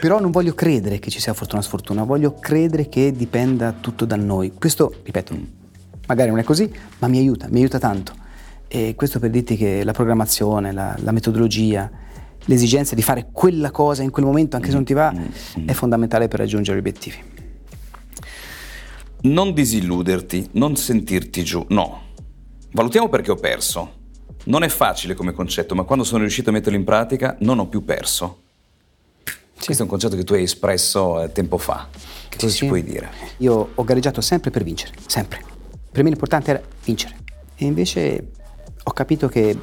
però 0.00 0.20
non 0.20 0.30
voglio 0.30 0.54
credere 0.54 0.98
che 0.98 1.10
ci 1.10 1.20
sia 1.20 1.34
fortuna 1.34 1.60
e 1.60 1.64
sfortuna, 1.64 2.02
voglio 2.04 2.34
credere 2.34 2.88
che 2.88 3.12
dipenda 3.12 3.74
tutto 3.78 4.06
da 4.06 4.16
noi. 4.16 4.52
Questo, 4.58 4.94
ripeto, 5.02 5.36
magari 6.06 6.30
non 6.30 6.38
è 6.38 6.44
così, 6.44 6.70
ma 6.98 7.08
mi 7.08 7.18
aiuta, 7.18 7.46
mi 7.50 7.58
aiuta 7.58 7.78
tanto. 7.78 8.14
E 8.68 8.94
questo 8.96 9.18
per 9.18 9.28
dirti 9.28 9.56
che 9.56 9.84
la 9.84 9.92
programmazione, 9.92 10.72
la, 10.72 10.96
la 10.98 11.12
metodologia, 11.12 11.90
l'esigenza 12.46 12.94
di 12.94 13.02
fare 13.02 13.28
quella 13.30 13.70
cosa 13.70 14.02
in 14.02 14.10
quel 14.10 14.24
momento, 14.24 14.56
anche 14.56 14.68
se 14.68 14.74
non 14.74 14.84
ti 14.84 14.94
va, 14.94 15.14
è 15.64 15.72
fondamentale 15.72 16.28
per 16.28 16.40
raggiungere 16.40 16.76
gli 16.76 16.80
obiettivi. 16.80 17.16
Non 19.22 19.52
disilluderti, 19.52 20.50
non 20.52 20.76
sentirti 20.76 21.44
giù, 21.44 21.64
no. 21.68 22.02
Valutiamo 22.72 23.08
perché 23.08 23.30
ho 23.30 23.36
perso. 23.36 23.94
Non 24.44 24.62
è 24.62 24.68
facile 24.68 25.14
come 25.14 25.32
concetto, 25.32 25.74
ma 25.74 25.82
quando 25.82 26.04
sono 26.04 26.20
riuscito 26.20 26.50
a 26.50 26.52
metterlo 26.52 26.78
in 26.78 26.84
pratica 26.84 27.36
non 27.40 27.58
ho 27.58 27.66
più 27.66 27.84
perso. 27.84 28.42
Sì. 29.24 29.64
Questo 29.64 29.82
è 29.82 29.86
un 29.86 29.90
concetto 29.90 30.16
che 30.16 30.22
tu 30.22 30.34
hai 30.34 30.42
espresso 30.42 31.22
eh, 31.22 31.32
tempo 31.32 31.58
fa. 31.58 31.88
Che 32.28 32.36
cosa 32.36 32.52
sì. 32.52 32.58
ci 32.58 32.66
puoi 32.66 32.84
dire? 32.84 33.10
Io 33.38 33.70
ho 33.74 33.84
gareggiato 33.84 34.20
sempre 34.20 34.50
per 34.50 34.62
vincere, 34.62 34.92
sempre. 35.06 35.42
Per 35.90 36.02
me 36.04 36.10
l'importante 36.10 36.50
era 36.50 36.62
vincere. 36.84 37.16
E 37.56 37.64
invece 37.64 38.30
ho 38.84 38.92
capito 38.92 39.28
che 39.28 39.58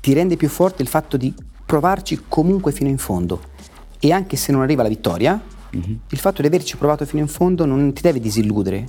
ti 0.00 0.12
rende 0.12 0.36
più 0.36 0.48
forte 0.48 0.82
il 0.82 0.88
fatto 0.88 1.16
di 1.16 1.32
provarci 1.72 2.24
comunque 2.28 2.70
fino 2.70 2.90
in 2.90 2.98
fondo. 2.98 3.40
E 3.98 4.12
anche 4.12 4.36
se 4.36 4.52
non 4.52 4.60
arriva 4.60 4.82
la 4.82 4.90
vittoria, 4.90 5.40
mm-hmm. 5.74 5.96
il 6.06 6.18
fatto 6.18 6.42
di 6.42 6.46
averci 6.46 6.76
provato 6.76 7.06
fino 7.06 7.22
in 7.22 7.28
fondo 7.28 7.64
non 7.64 7.94
ti 7.94 8.02
deve 8.02 8.20
disilludere. 8.20 8.86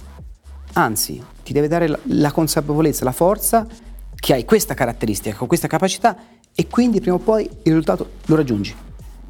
Anzi, 0.74 1.24
ti 1.43 1.54
deve 1.54 1.69
dare 1.69 1.88
la, 1.88 1.98
la 2.08 2.32
consapevolezza, 2.34 3.06
la 3.06 3.13
forza 3.13 3.65
che 4.13 4.34
hai 4.34 4.43
questa 4.43 4.74
caratteristica, 4.74 5.46
questa 5.46 5.67
capacità 5.67 6.17
e 6.54 6.67
quindi 6.67 7.00
prima 7.00 7.15
o 7.15 7.19
poi 7.19 7.46
il 7.46 7.60
risultato 7.63 8.10
lo 8.26 8.36
raggiungi. 8.36 8.76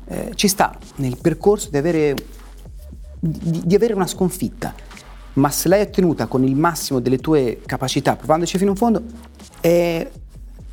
Eh, 0.06 0.32
ci 0.34 0.48
sta 0.48 0.76
nel 0.96 1.18
percorso 1.22 1.70
di 1.70 1.78
avere, 1.78 2.16
di, 3.20 3.62
di 3.66 3.76
avere 3.76 3.94
una 3.94 4.08
sconfitta, 4.08 4.74
ma 5.34 5.52
se 5.52 5.68
l'hai 5.68 5.82
ottenuta 5.82 6.26
con 6.26 6.44
il 6.44 6.56
massimo 6.56 7.00
delle 7.00 7.20
tue 7.20 7.62
capacità, 7.64 8.16
provandoci 8.16 8.58
fino 8.58 8.72
in 8.72 8.78
fondo, 8.78 9.04
è, 9.60 10.10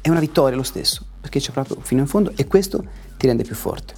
è 0.01 0.09
una 0.09 0.21
vittoria 0.21 0.57
lo 0.57 0.63
stesso, 0.63 1.05
perché 1.21 1.41
ci 1.41 1.49
hai 1.49 1.53
provato 1.53 1.79
fino 1.83 2.01
in 2.01 2.07
fondo 2.07 2.33
e 2.35 2.47
questo 2.47 2.83
ti 3.17 3.27
rende 3.27 3.45
più 3.45 3.55
forte. 3.55 3.95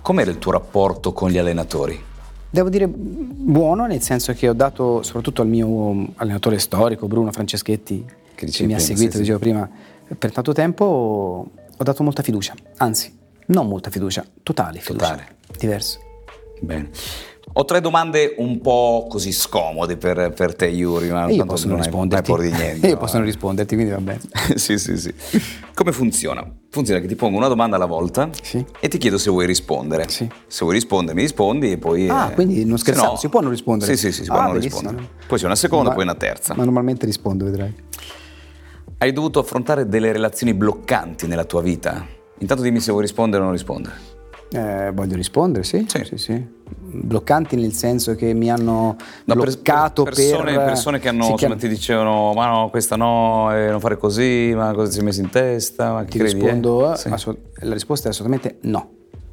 Com'era 0.00 0.30
il 0.30 0.38
tuo 0.38 0.52
rapporto 0.52 1.12
con 1.12 1.30
gli 1.30 1.38
allenatori? 1.38 2.10
Devo 2.50 2.68
dire 2.68 2.86
buono, 2.88 3.86
nel 3.86 4.02
senso 4.02 4.32
che 4.32 4.48
ho 4.48 4.52
dato 4.52 5.02
soprattutto 5.02 5.42
al 5.42 5.48
mio 5.48 6.08
allenatore 6.16 6.58
storico, 6.58 7.06
Bruno 7.06 7.32
Franceschetti, 7.32 8.04
che, 8.34 8.46
che 8.46 8.66
mi 8.66 8.74
ha 8.74 8.78
seguito, 8.78 9.12
sì, 9.12 9.18
dicevo 9.20 9.38
sì. 9.38 9.44
prima, 9.44 9.70
per 10.18 10.32
tanto 10.32 10.52
tempo, 10.52 10.84
ho 10.84 11.82
dato 11.82 12.02
molta 12.02 12.22
fiducia. 12.22 12.54
Anzi, 12.78 13.16
non 13.46 13.68
molta 13.68 13.90
fiducia, 13.90 14.24
totale 14.42 14.80
fiducia. 14.80 15.10
Totale. 15.10 15.36
Diverso. 15.58 15.98
Bene. 16.60 16.90
Ho 17.54 17.64
tre 17.64 17.80
domande 17.80 18.34
un 18.38 18.60
po' 18.60 19.06
così 19.10 19.30
scomode 19.32 19.96
per, 19.96 20.32
per 20.34 20.54
te, 20.54 20.66
Yuri, 20.66 21.10
ma 21.10 21.28
io 21.28 21.44
posso 21.44 21.68
non 21.68 21.76
risponderti. 21.76 22.32
Di 22.32 22.50
niente, 22.50 22.86
io 22.88 22.94
no? 22.94 22.98
posso 22.98 23.16
non 23.16 23.26
risponderti, 23.26 23.74
quindi 23.74 23.92
va 23.92 24.00
bene. 24.00 24.20
sì, 24.56 24.78
sì, 24.78 24.96
sì. 24.96 25.12
Come 25.74 25.92
funziona? 25.92 26.46
Funziona 26.70 27.00
che 27.00 27.06
ti 27.06 27.14
pongo 27.14 27.36
una 27.36 27.48
domanda 27.48 27.76
alla 27.76 27.86
volta 27.86 28.30
sì. 28.40 28.64
e 28.80 28.88
ti 28.88 28.96
chiedo 28.96 29.18
se 29.18 29.30
vuoi 29.30 29.44
rispondere. 29.44 30.08
Sì. 30.08 30.26
Se 30.46 30.60
vuoi 30.64 30.74
rispondere, 30.74 31.14
mi 31.14 31.22
rispondi 31.22 31.72
e 31.72 31.78
poi. 31.78 32.08
Ah, 32.08 32.30
eh, 32.30 32.34
quindi 32.34 32.64
non 32.64 32.78
scherzavo, 32.78 33.12
no, 33.12 33.16
si 33.16 33.28
può 33.28 33.40
non 33.40 33.50
rispondere? 33.50 33.94
Sì, 33.96 34.06
sì, 34.06 34.12
sì, 34.12 34.22
si 34.22 34.28
può 34.28 34.38
ah, 34.38 34.44
non 34.44 34.52
bellissimo. 34.52 34.80
rispondere. 34.80 35.08
Poi 35.26 35.38
c'è 35.38 35.44
una 35.44 35.56
seconda, 35.56 35.88
ma, 35.90 35.94
poi 35.94 36.04
una 36.04 36.14
terza. 36.14 36.54
Ma 36.54 36.64
normalmente 36.64 37.04
rispondo, 37.04 37.44
vedrai. 37.44 37.74
Hai 38.96 39.12
dovuto 39.12 39.40
affrontare 39.40 39.88
delle 39.88 40.12
relazioni 40.12 40.54
bloccanti 40.54 41.26
nella 41.26 41.44
tua 41.44 41.60
vita? 41.60 42.06
Intanto 42.38 42.62
dimmi 42.62 42.80
se 42.80 42.90
vuoi 42.90 43.02
rispondere 43.02 43.42
o 43.42 43.44
non 43.44 43.52
rispondere. 43.52 44.11
Eh, 44.52 44.90
voglio 44.92 45.16
rispondere, 45.16 45.64
sì. 45.64 45.84
Sì. 45.88 46.04
sì, 46.04 46.16
sì. 46.16 46.60
Bloccanti 46.94 47.56
nel 47.56 47.72
senso 47.72 48.14
che 48.14 48.34
mi 48.34 48.50
hanno 48.50 48.96
no, 49.24 49.34
bloccato 49.34 50.02
per... 50.02 50.14
Persone, 50.14 50.54
per... 50.54 50.64
persone 50.64 50.98
che 50.98 51.08
hanno, 51.08 51.24
sì, 51.24 51.32
insomma, 51.32 51.56
ti 51.56 51.68
dicevano 51.68 52.32
ma 52.34 52.48
no, 52.48 52.70
questa 52.70 52.96
no, 52.96 53.54
eh, 53.54 53.70
non 53.70 53.80
fare 53.80 53.96
così, 53.96 54.52
ma 54.54 54.72
cosa 54.74 54.88
ti 54.88 54.96
sei 54.96 55.04
messo 55.04 55.20
in 55.20 55.30
testa? 55.30 55.92
Ma 55.92 56.04
ti 56.04 56.18
credi, 56.18 56.34
rispondo, 56.34 56.92
eh? 56.92 56.96
sì. 56.96 57.08
la 57.08 57.72
risposta 57.72 58.08
è 58.08 58.10
assolutamente 58.10 58.58
no. 58.62 58.90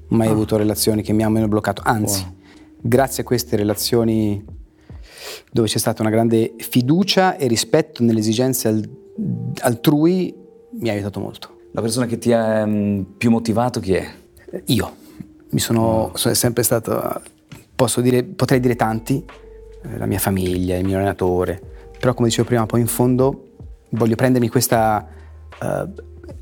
Mai 0.09 0.27
ah. 0.27 0.31
avuto 0.31 0.57
relazioni 0.57 1.01
che 1.01 1.13
mi 1.13 1.23
hanno 1.23 1.47
bloccato, 1.47 1.81
anzi, 1.85 2.21
wow. 2.21 2.33
grazie 2.81 3.23
a 3.23 3.25
queste 3.25 3.55
relazioni 3.57 4.43
dove 5.51 5.67
c'è 5.67 5.77
stata 5.77 6.01
una 6.01 6.11
grande 6.11 6.55
fiducia 6.57 7.35
e 7.35 7.47
rispetto 7.47 8.03
nelle 8.03 8.19
esigenze 8.19 8.81
altrui, 9.59 10.33
mi 10.79 10.89
ha 10.89 10.93
aiutato 10.93 11.19
molto. 11.19 11.57
La 11.73 11.81
persona 11.81 12.05
che 12.05 12.17
ti 12.17 12.33
ha 12.33 12.63
um, 12.63 13.05
più 13.17 13.29
motivato 13.29 13.79
chi 13.79 13.93
è? 13.93 14.09
Io 14.65 15.07
mi 15.49 15.59
sono, 15.59 16.11
sono 16.15 16.33
sempre 16.33 16.63
stato, 16.63 17.21
posso 17.75 18.01
dire, 18.01 18.23
potrei 18.23 18.59
dire 18.59 18.75
tanti, 18.75 19.23
eh, 19.83 19.97
la 19.97 20.05
mia 20.05 20.19
famiglia, 20.19 20.77
il 20.77 20.85
mio 20.85 20.97
allenatore, 20.97 21.61
però 21.99 22.13
come 22.13 22.27
dicevo 22.27 22.47
prima, 22.47 22.65
poi 22.65 22.81
in 22.81 22.87
fondo 22.87 23.47
voglio 23.91 24.15
prendermi 24.15 24.49
questa 24.49 25.07
uh, 25.61 25.93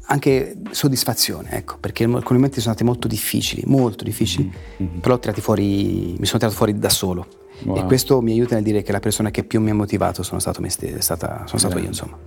anche 0.10 0.58
soddisfazione, 0.72 1.52
ecco, 1.52 1.78
perché 1.80 2.04
alcuni 2.04 2.38
momenti 2.38 2.60
sono 2.60 2.74
stati 2.74 2.84
molto 2.84 3.08
difficili, 3.08 3.64
molto 3.66 4.04
difficili, 4.04 4.52
mm-hmm. 4.82 5.00
però 5.00 5.20
fuori, 5.36 6.16
mi 6.18 6.26
sono 6.26 6.40
tirato 6.40 6.56
fuori 6.56 6.78
da 6.78 6.90
solo. 6.90 7.26
Wow. 7.64 7.78
E 7.78 7.84
questo 7.86 8.22
mi 8.22 8.34
aiuta 8.34 8.56
nel 8.56 8.64
dire 8.64 8.84
che 8.84 8.92
la 8.92 9.00
persona 9.00 9.32
che 9.32 9.44
più 9.44 9.60
mi 9.60 9.72
ha 9.72 9.74
motivato 9.74 10.22
sono 10.22 10.40
stato 10.40 10.62
me 10.62 10.70
stesso, 10.70 11.02
stata, 11.02 11.44
sono 11.48 11.58
stato 11.58 11.80
io, 11.80 11.88
insomma. 11.88 12.18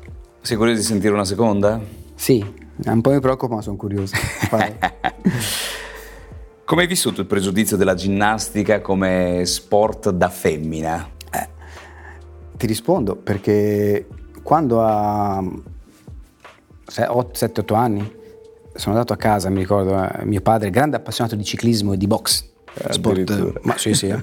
Sei 0.41 0.57
curioso 0.57 0.81
di 0.81 0.87
sentire 0.87 1.13
una 1.13 1.25
seconda? 1.25 1.81
Sì, 2.15 2.45
un 2.85 3.01
po' 3.01 3.11
mi 3.11 3.21
preoccupa, 3.21 3.57
ma 3.57 3.63
sono 3.63 3.77
curioso. 3.77 4.15
Come 6.71 6.83
hai 6.83 6.89
vissuto 6.89 7.21
il 7.21 7.27
pregiudizio 7.27 7.77
della 7.77 7.95
ginnastica 7.95 8.81
come 8.81 9.43
sport 9.45 10.11
da 10.11 10.29
femmina? 10.29 11.05
Eh, 11.29 11.49
ti 12.57 12.65
rispondo 12.69 13.17
perché 13.17 14.07
quando 14.45 14.81
a 14.81 15.43
7-8 15.43 17.75
anni 17.75 18.09
sono 18.73 18.95
andato 18.95 19.13
a 19.13 19.17
casa, 19.17 19.51
mi 19.51 19.59
ricordo, 19.59 20.01
eh, 20.01 20.25
mio 20.25 20.43
padre, 20.43 20.71
grande 20.71 20.95
appassionato 20.95 21.35
di 21.35 21.43
ciclismo 21.43 21.95
e 21.95 21.97
di 21.97 22.07
box, 22.07 22.49
eh, 22.75 22.93
sport, 22.93 23.63
ma 23.65 23.77
sì 23.77 23.93
sì, 23.93 24.07
eh. 24.07 24.15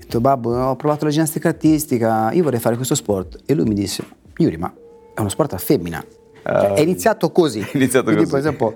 detto 0.00 0.20
babbo 0.20 0.56
ho 0.56 0.74
provato 0.74 1.04
la 1.04 1.12
ginnastica 1.12 1.50
artistica, 1.50 2.32
io 2.32 2.42
vorrei 2.42 2.58
fare 2.58 2.74
questo 2.74 2.96
sport 2.96 3.42
e 3.46 3.54
lui 3.54 3.66
mi 3.66 3.74
disse 3.74 4.02
Yuri 4.38 4.56
ma 4.56 4.74
è 5.14 5.20
uno 5.20 5.28
sport 5.28 5.52
a 5.52 5.58
femmina, 5.58 6.04
cioè, 6.48 6.72
è 6.74 6.80
iniziato 6.80 7.30
così. 7.30 7.60
È 7.70 7.76
iniziato 7.76 8.06
quindi 8.06 8.28
così. 8.28 8.42
Poi 8.42 8.50
un 8.50 8.56
po'. 8.56 8.74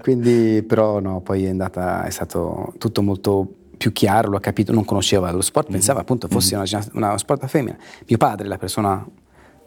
quindi, 0.00 0.64
però 0.66 1.00
no, 1.00 1.20
poi 1.20 1.44
è 1.44 1.48
andata, 1.50 2.04
è 2.04 2.10
stato 2.10 2.72
tutto 2.78 3.02
molto 3.02 3.46
più 3.76 3.92
chiaro, 3.92 4.30
l'ho 4.30 4.40
capito, 4.40 4.72
non 4.72 4.84
conosceva 4.84 5.30
lo 5.30 5.40
sport, 5.40 5.68
mm 5.68 5.72
pensava 5.72 6.00
appunto 6.00 6.28
fosse 6.28 6.56
mm 6.56 6.62
una, 6.62 6.86
una 6.94 7.18
sport 7.18 7.46
femmina. 7.46 7.76
Mio 8.06 8.16
padre, 8.16 8.48
la 8.48 8.58
persona 8.58 9.06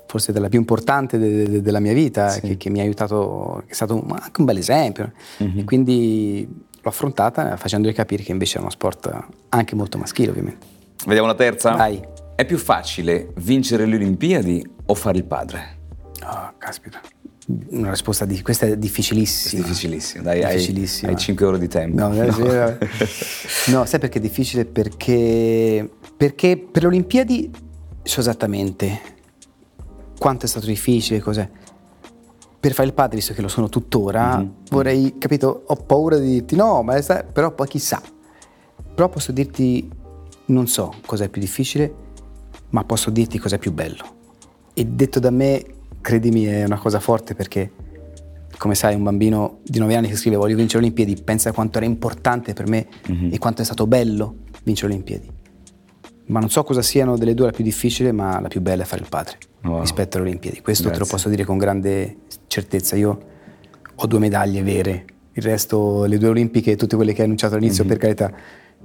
forse 0.06 0.32
della 0.32 0.50
più 0.50 0.60
importante 0.60 1.18
de, 1.18 1.50
de, 1.50 1.62
della 1.62 1.80
mia 1.80 1.94
vita, 1.94 2.30
sì. 2.30 2.42
che, 2.42 2.58
che, 2.58 2.70
mi 2.70 2.80
ha 2.80 2.84
aiutato, 2.84 3.64
che 3.66 3.72
è 3.72 3.74
stato 3.74 4.04
anche 4.10 4.40
un 4.40 4.46
bel 4.46 4.58
esempio. 4.58 5.12
Mm-hmm. 5.42 5.58
E 5.60 5.64
quindi 5.64 6.48
l'ho 6.50 6.90
affrontata 6.90 7.56
facendogli 7.58 7.94
capire 7.94 8.24
che 8.24 8.32
invece 8.32 8.58
è 8.58 8.62
uno 8.62 8.70
sport 8.70 9.12
anche 9.50 9.76
molto 9.76 9.98
maschile, 9.98 10.30
ovviamente. 10.30 10.66
Vediamo 11.06 11.28
la 11.28 11.36
terza? 11.36 11.72
Vai. 11.72 12.00
È 12.36 12.46
più 12.46 12.58
facile 12.58 13.30
vincere 13.38 13.86
le 13.86 13.96
Olimpiadi 13.96 14.68
o 14.86 14.94
fare 14.94 15.18
il 15.18 15.26
padre? 15.26 15.78
Oh, 16.24 16.54
caspita. 16.58 17.02
Una 17.46 17.90
risposta 17.90 18.24
di 18.24 18.42
questa 18.42 18.68
è 18.68 18.78
difficilissima. 18.78 19.62
È 19.62 19.66
difficilissima, 19.66 20.24
dai, 20.24 20.40
difficilissima. 20.40 21.10
Hai, 21.10 21.16
hai 21.16 21.20
5 21.20 21.46
ore 21.46 21.60
di 21.60 21.68
tempo. 21.68 22.00
No, 22.00 22.14
no. 22.14 22.24
no, 23.68 23.86
sai 23.86 24.00
perché 24.00 24.20
è 24.20 24.22
difficile? 24.22 24.66
Perché, 24.66 25.90
perché 26.16 26.58
per 26.58 26.84
le 26.84 26.88
Olimpiadi 26.88 27.52
so 28.02 28.20
esattamente 28.22 29.12
quanto 30.18 30.46
è 30.46 30.48
stato 30.48 30.68
difficile, 30.68 31.20
cos'è. 31.20 31.50
Per 32.60 32.72
fare 32.72 32.88
il 32.88 32.94
padre, 32.94 33.18
visto 33.18 33.34
che 33.34 33.42
lo 33.42 33.50
sono 33.50 33.68
tuttora, 33.68 34.38
mm-hmm. 34.38 34.50
vorrei, 34.70 35.18
capito, 35.18 35.64
ho 35.66 35.76
paura 35.76 36.18
di 36.18 36.30
dirti 36.30 36.56
no, 36.56 36.82
ma 36.82 37.02
sta, 37.02 37.24
però 37.24 37.52
poi 37.52 37.68
chissà. 37.68 38.02
Però 38.96 39.10
posso 39.10 39.34
dirti, 39.34 39.90
non 40.46 40.68
so 40.68 40.94
cos'è 41.06 41.28
più 41.28 41.42
difficile, 41.42 41.94
ma 42.70 42.86
posso 42.86 43.10
dirti 43.10 43.38
cos'è 43.38 43.58
più 43.58 43.74
bello. 43.74 44.22
E 44.74 44.86
detto 44.86 45.20
da 45.20 45.30
me, 45.30 45.62
credimi 46.04 46.44
è 46.44 46.66
una 46.66 46.78
cosa 46.78 47.00
forte 47.00 47.34
perché 47.34 47.72
come 48.58 48.76
sai 48.76 48.94
un 48.94 49.04
bambino 49.04 49.62
di 49.64 49.80
9 49.80 49.96
anni 49.96 50.10
che 50.10 50.16
scrive 50.16 50.36
voglio 50.36 50.56
vincere 50.56 50.82
le 50.82 50.88
Olimpiadi 50.88 51.24
pensa 51.24 51.52
quanto 51.52 51.78
era 51.78 51.88
importante 51.88 52.54
per 52.54 52.68
me 52.68 52.88
mm-hmm. 53.10 53.34
e 53.34 53.38
quanto 53.40 53.62
è 53.62 53.66
stato 53.66 53.88
bello 53.88 54.36
vincere 54.64 54.90
le 54.90 54.94
Olimpiadi 54.96 55.32
ma 56.26 56.40
non 56.40 56.50
so 56.50 56.64
cosa 56.64 56.82
siano 56.82 57.18
delle 57.18 57.34
due 57.34 57.48
la 57.48 57.52
più 57.52 57.64
difficile 57.64 58.12
ma 58.12 58.40
la 58.40 58.50
più 58.50 58.62
bella 58.62 58.84
è 58.84 58.86
fare 58.86 59.02
il 59.02 59.10
padre 59.10 59.38
wow. 59.64 59.80
rispetto 59.80 60.18
alle 60.18 60.28
Olimpiadi 60.28 60.62
questo 60.62 60.84
Grazie. 60.84 61.00
te 61.00 61.10
lo 61.10 61.16
posso 61.18 61.30
dire 61.30 61.46
con 61.46 61.58
grande 61.58 62.18
certezza 62.48 62.96
io 62.96 63.20
ho 63.96 64.06
due 64.06 64.20
medaglie 64.20 64.62
vere 64.62 65.06
il 65.32 65.42
resto 65.42 66.04
le 66.04 66.18
due 66.18 66.30
olimpiche 66.30 66.76
tutte 66.76 66.96
quelle 66.96 67.14
che 67.14 67.20
hai 67.20 67.26
annunciato 67.26 67.56
all'inizio 67.56 67.84
mm-hmm. 67.84 67.94
per 67.94 68.02
carità 68.02 68.34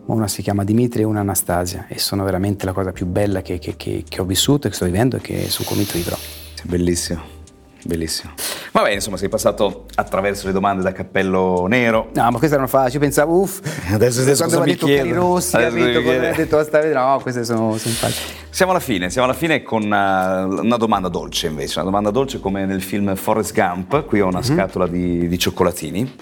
una 0.06 0.28
si 0.28 0.40
chiama 0.40 0.64
Dimitri 0.64 1.02
e 1.02 1.04
una 1.04 1.20
Anastasia 1.20 1.86
e 1.88 1.98
sono 1.98 2.24
veramente 2.24 2.64
la 2.64 2.72
cosa 2.72 2.92
più 2.92 3.06
bella 3.06 3.42
che, 3.42 3.58
che, 3.58 3.76
che, 3.76 4.04
che 4.08 4.20
ho 4.20 4.24
vissuto 4.24 4.66
e 4.66 4.70
che 4.70 4.76
sto 4.76 4.86
vivendo 4.86 5.16
e 5.16 5.20
che 5.20 5.48
sono 5.50 5.68
convinto 5.68 5.92
vivrò 5.94 6.16
Bellissimo. 6.64 7.36
Bellissimo. 7.84 8.32
Vabbè, 8.72 8.90
insomma, 8.90 9.16
sei 9.16 9.28
passato 9.28 9.86
attraverso 9.94 10.46
le 10.46 10.52
domande 10.52 10.82
da 10.82 10.92
cappello 10.92 11.66
nero. 11.68 12.10
No, 12.12 12.30
ma 12.30 12.36
queste 12.36 12.56
erano 12.56 12.68
facili. 12.68 12.94
Io 12.94 13.00
pensavo, 13.00 13.40
uff, 13.40 13.60
adesso, 13.92 14.20
adesso 14.20 14.44
quando 14.44 14.64
mi 14.64 14.72
detto 14.72 14.86
cari 14.86 15.12
rossi, 15.12 15.56
capito? 15.56 16.02
Quando 16.02 16.20
mi 16.20 16.26
ha 16.26 16.32
detto 16.34 16.56
basta 16.56 16.80
vedere, 16.80 16.98
no, 16.98 17.18
queste 17.22 17.44
sono, 17.44 17.76
sono 17.78 17.94
facili. 17.94 18.34
Siamo 18.50 18.72
alla 18.72 18.80
fine, 18.80 19.10
siamo 19.10 19.28
alla 19.28 19.36
fine 19.36 19.62
con 19.62 19.84
una, 19.84 20.44
uh, 20.44 20.60
una, 20.60 20.76
domanda 20.76 21.08
dolce 21.08 21.46
invece, 21.46 21.76
una 21.76 21.84
domanda 21.84 22.10
dolce 22.10 22.40
come 22.40 22.66
nel 22.66 22.82
film 22.82 23.14
Forrest 23.14 23.54
Gump. 23.54 24.04
Qui 24.04 24.20
ho 24.20 24.26
una 24.26 24.40
mm-hmm. 24.40 24.56
scatola 24.56 24.86
di, 24.86 25.28
di 25.28 25.38
cioccolatini 25.38 26.14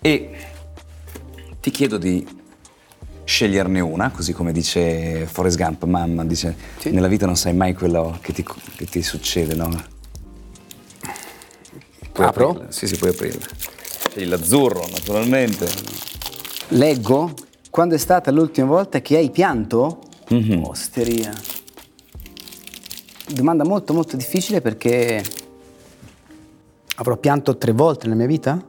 e 0.00 0.30
ti 1.60 1.70
chiedo 1.70 1.98
di 1.98 2.26
sceglierne 3.26 3.80
una, 3.80 4.10
così 4.10 4.32
come 4.32 4.52
dice 4.52 5.26
Forrest 5.26 5.56
Gump, 5.56 5.82
mamma, 5.84 6.24
dice, 6.24 6.56
sì. 6.78 6.90
nella 6.90 7.08
vita 7.08 7.26
non 7.26 7.36
sai 7.36 7.54
mai 7.54 7.74
quello 7.74 8.16
che 8.22 8.32
ti, 8.32 8.44
che 8.76 8.84
ti 8.86 9.02
succede, 9.02 9.54
no? 9.54 9.68
Puoi 12.12 12.26
Apro? 12.26 12.50
Aprirla. 12.50 12.72
Sì, 12.72 12.86
sì, 12.86 12.96
puoi 12.96 13.10
aprirla. 13.10 13.44
Scegli 14.10 14.28
l'azzurro, 14.28 14.86
naturalmente. 14.90 15.68
Leggo, 16.68 17.34
quando 17.68 17.96
è 17.96 17.98
stata 17.98 18.30
l'ultima 18.30 18.68
volta 18.68 19.00
che 19.00 19.16
hai 19.16 19.30
pianto? 19.30 20.02
Mm-hmm. 20.32 20.62
Osteria. 20.62 21.32
Domanda 23.28 23.64
molto 23.64 23.92
molto 23.92 24.16
difficile 24.16 24.60
perché 24.60 25.22
avrò 26.94 27.16
pianto 27.16 27.58
tre 27.58 27.72
volte 27.72 28.04
nella 28.06 28.18
mia 28.18 28.28
vita? 28.28 28.64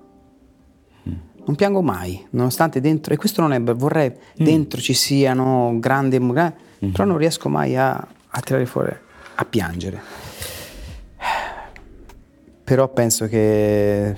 Mm. 1.48 1.54
non 1.54 1.56
piango 1.56 1.82
mai, 1.82 2.26
nonostante 2.32 2.82
dentro, 2.82 3.14
e 3.14 3.18
questo 3.18 3.42
non 3.42 3.54
è, 3.54 3.62
vorrei 3.62 4.10
mm. 4.10 4.44
dentro 4.44 4.82
ci 4.82 4.94
siano 4.94 5.78
grandi, 5.80 6.18
grandi 6.20 6.56
mm. 6.86 6.92
però 6.92 7.06
non 7.06 7.18
riesco 7.18 7.50
mai 7.50 7.76
a, 7.78 7.96
a 7.96 8.40
tirare 8.42 8.66
fuori, 8.66 8.94
a 9.36 9.46
piangere. 9.46 10.02
Però 12.64 12.90
penso 12.90 13.28
che 13.28 14.12
è 14.12 14.18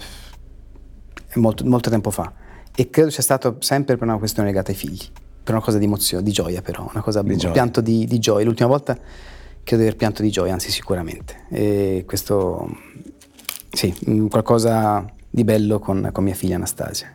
molto, 1.35 1.63
molto 1.65 1.91
tempo 1.91 2.09
fa 2.09 2.33
e 2.75 2.89
credo 2.89 3.11
sia 3.11 3.21
stato 3.21 3.57
sempre 3.59 3.95
per 3.95 4.07
una 4.07 4.17
questione 4.17 4.49
legata 4.49 4.71
ai 4.71 4.77
figli, 4.77 5.05
per 5.43 5.53
una 5.53 5.63
cosa 5.63 5.77
di 5.77 5.85
emozione, 5.85 6.23
di 6.23 6.31
gioia 6.31 6.61
però, 6.63 6.87
una 6.89 7.01
cosa, 7.01 7.21
di 7.21 7.33
un 7.33 7.37
gioia. 7.37 7.53
pianto 7.53 7.81
di, 7.81 8.05
di 8.05 8.17
gioia. 8.17 8.45
L'ultima 8.45 8.69
volta 8.69 8.95
credo 8.95 9.83
di 9.83 9.87
aver 9.87 9.95
pianto 9.95 10.23
di 10.23 10.31
gioia, 10.31 10.53
anzi 10.53 10.71
sicuramente. 10.71 11.45
E 11.49 12.05
questo, 12.07 12.67
sì, 13.69 13.93
qualcosa 14.29 15.05
di 15.29 15.43
bello 15.43 15.77
con, 15.77 16.09
con 16.11 16.23
mia 16.23 16.33
figlia 16.33 16.55
Anastasia. 16.55 17.13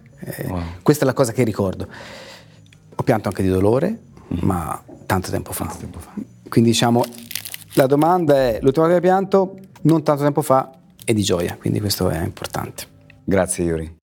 Wow. 0.49 0.63
Questa 0.83 1.05
è 1.05 1.07
la 1.07 1.13
cosa 1.13 1.33
che 1.33 1.45
ricordo. 1.45 1.87
Ho 2.95 3.03
pianto 3.03 3.29
anche 3.29 3.43
di 3.43 3.49
dolore, 3.49 3.91
mm. 4.33 4.39
ma 4.41 4.83
tanto 5.07 5.31
tempo, 5.31 5.53
tanto 5.53 5.77
tempo 5.79 5.99
fa. 5.99 6.13
Quindi 6.49 6.71
diciamo, 6.71 7.05
la 7.75 7.87
domanda 7.87 8.35
è, 8.35 8.59
l'ultima 8.61 8.87
volta 8.87 9.01
che 9.01 9.07
hai 9.07 9.13
pianto, 9.13 9.57
non 9.83 10.03
tanto 10.03 10.23
tempo 10.23 10.43
fa, 10.43 10.71
e 11.05 11.13
di 11.13 11.23
gioia, 11.23 11.57
quindi 11.59 11.81
questo 11.81 12.09
è 12.09 12.23
importante. 12.23 12.87
Grazie 13.25 13.65
Yuri. 13.65 13.97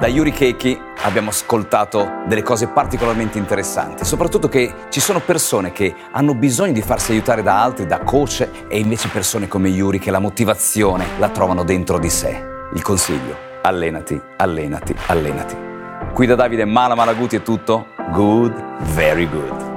Da 0.00 0.06
Yuri 0.08 0.32
Keiki 0.32 0.78
abbiamo 1.02 1.30
ascoltato 1.30 2.22
delle 2.26 2.42
cose 2.42 2.68
particolarmente 2.68 3.38
interessanti, 3.38 4.04
soprattutto 4.04 4.48
che 4.48 4.72
ci 4.88 5.00
sono 5.00 5.20
persone 5.20 5.72
che 5.72 5.94
hanno 6.12 6.34
bisogno 6.34 6.72
di 6.72 6.82
farsi 6.82 7.12
aiutare 7.12 7.42
da 7.42 7.62
altri, 7.62 7.86
da 7.86 8.00
coach, 8.00 8.46
e 8.68 8.78
invece 8.78 9.08
persone 9.08 9.48
come 9.48 9.68
Yuri 9.68 9.98
che 9.98 10.10
la 10.10 10.18
motivazione 10.18 11.06
la 11.18 11.28
trovano 11.28 11.64
dentro 11.64 11.98
di 11.98 12.10
sé. 12.10 12.50
Il 12.74 12.82
consiglio, 12.82 13.36
allenati, 13.62 14.20
allenati, 14.36 14.94
allenati. 15.06 15.56
Qui 16.12 16.26
da 16.26 16.34
Davide 16.34 16.64
Mala 16.64 16.94
Malaguti 16.94 17.36
è 17.36 17.42
tutto. 17.42 17.88
Good, 18.10 18.52
very 18.94 19.28
good. 19.28 19.71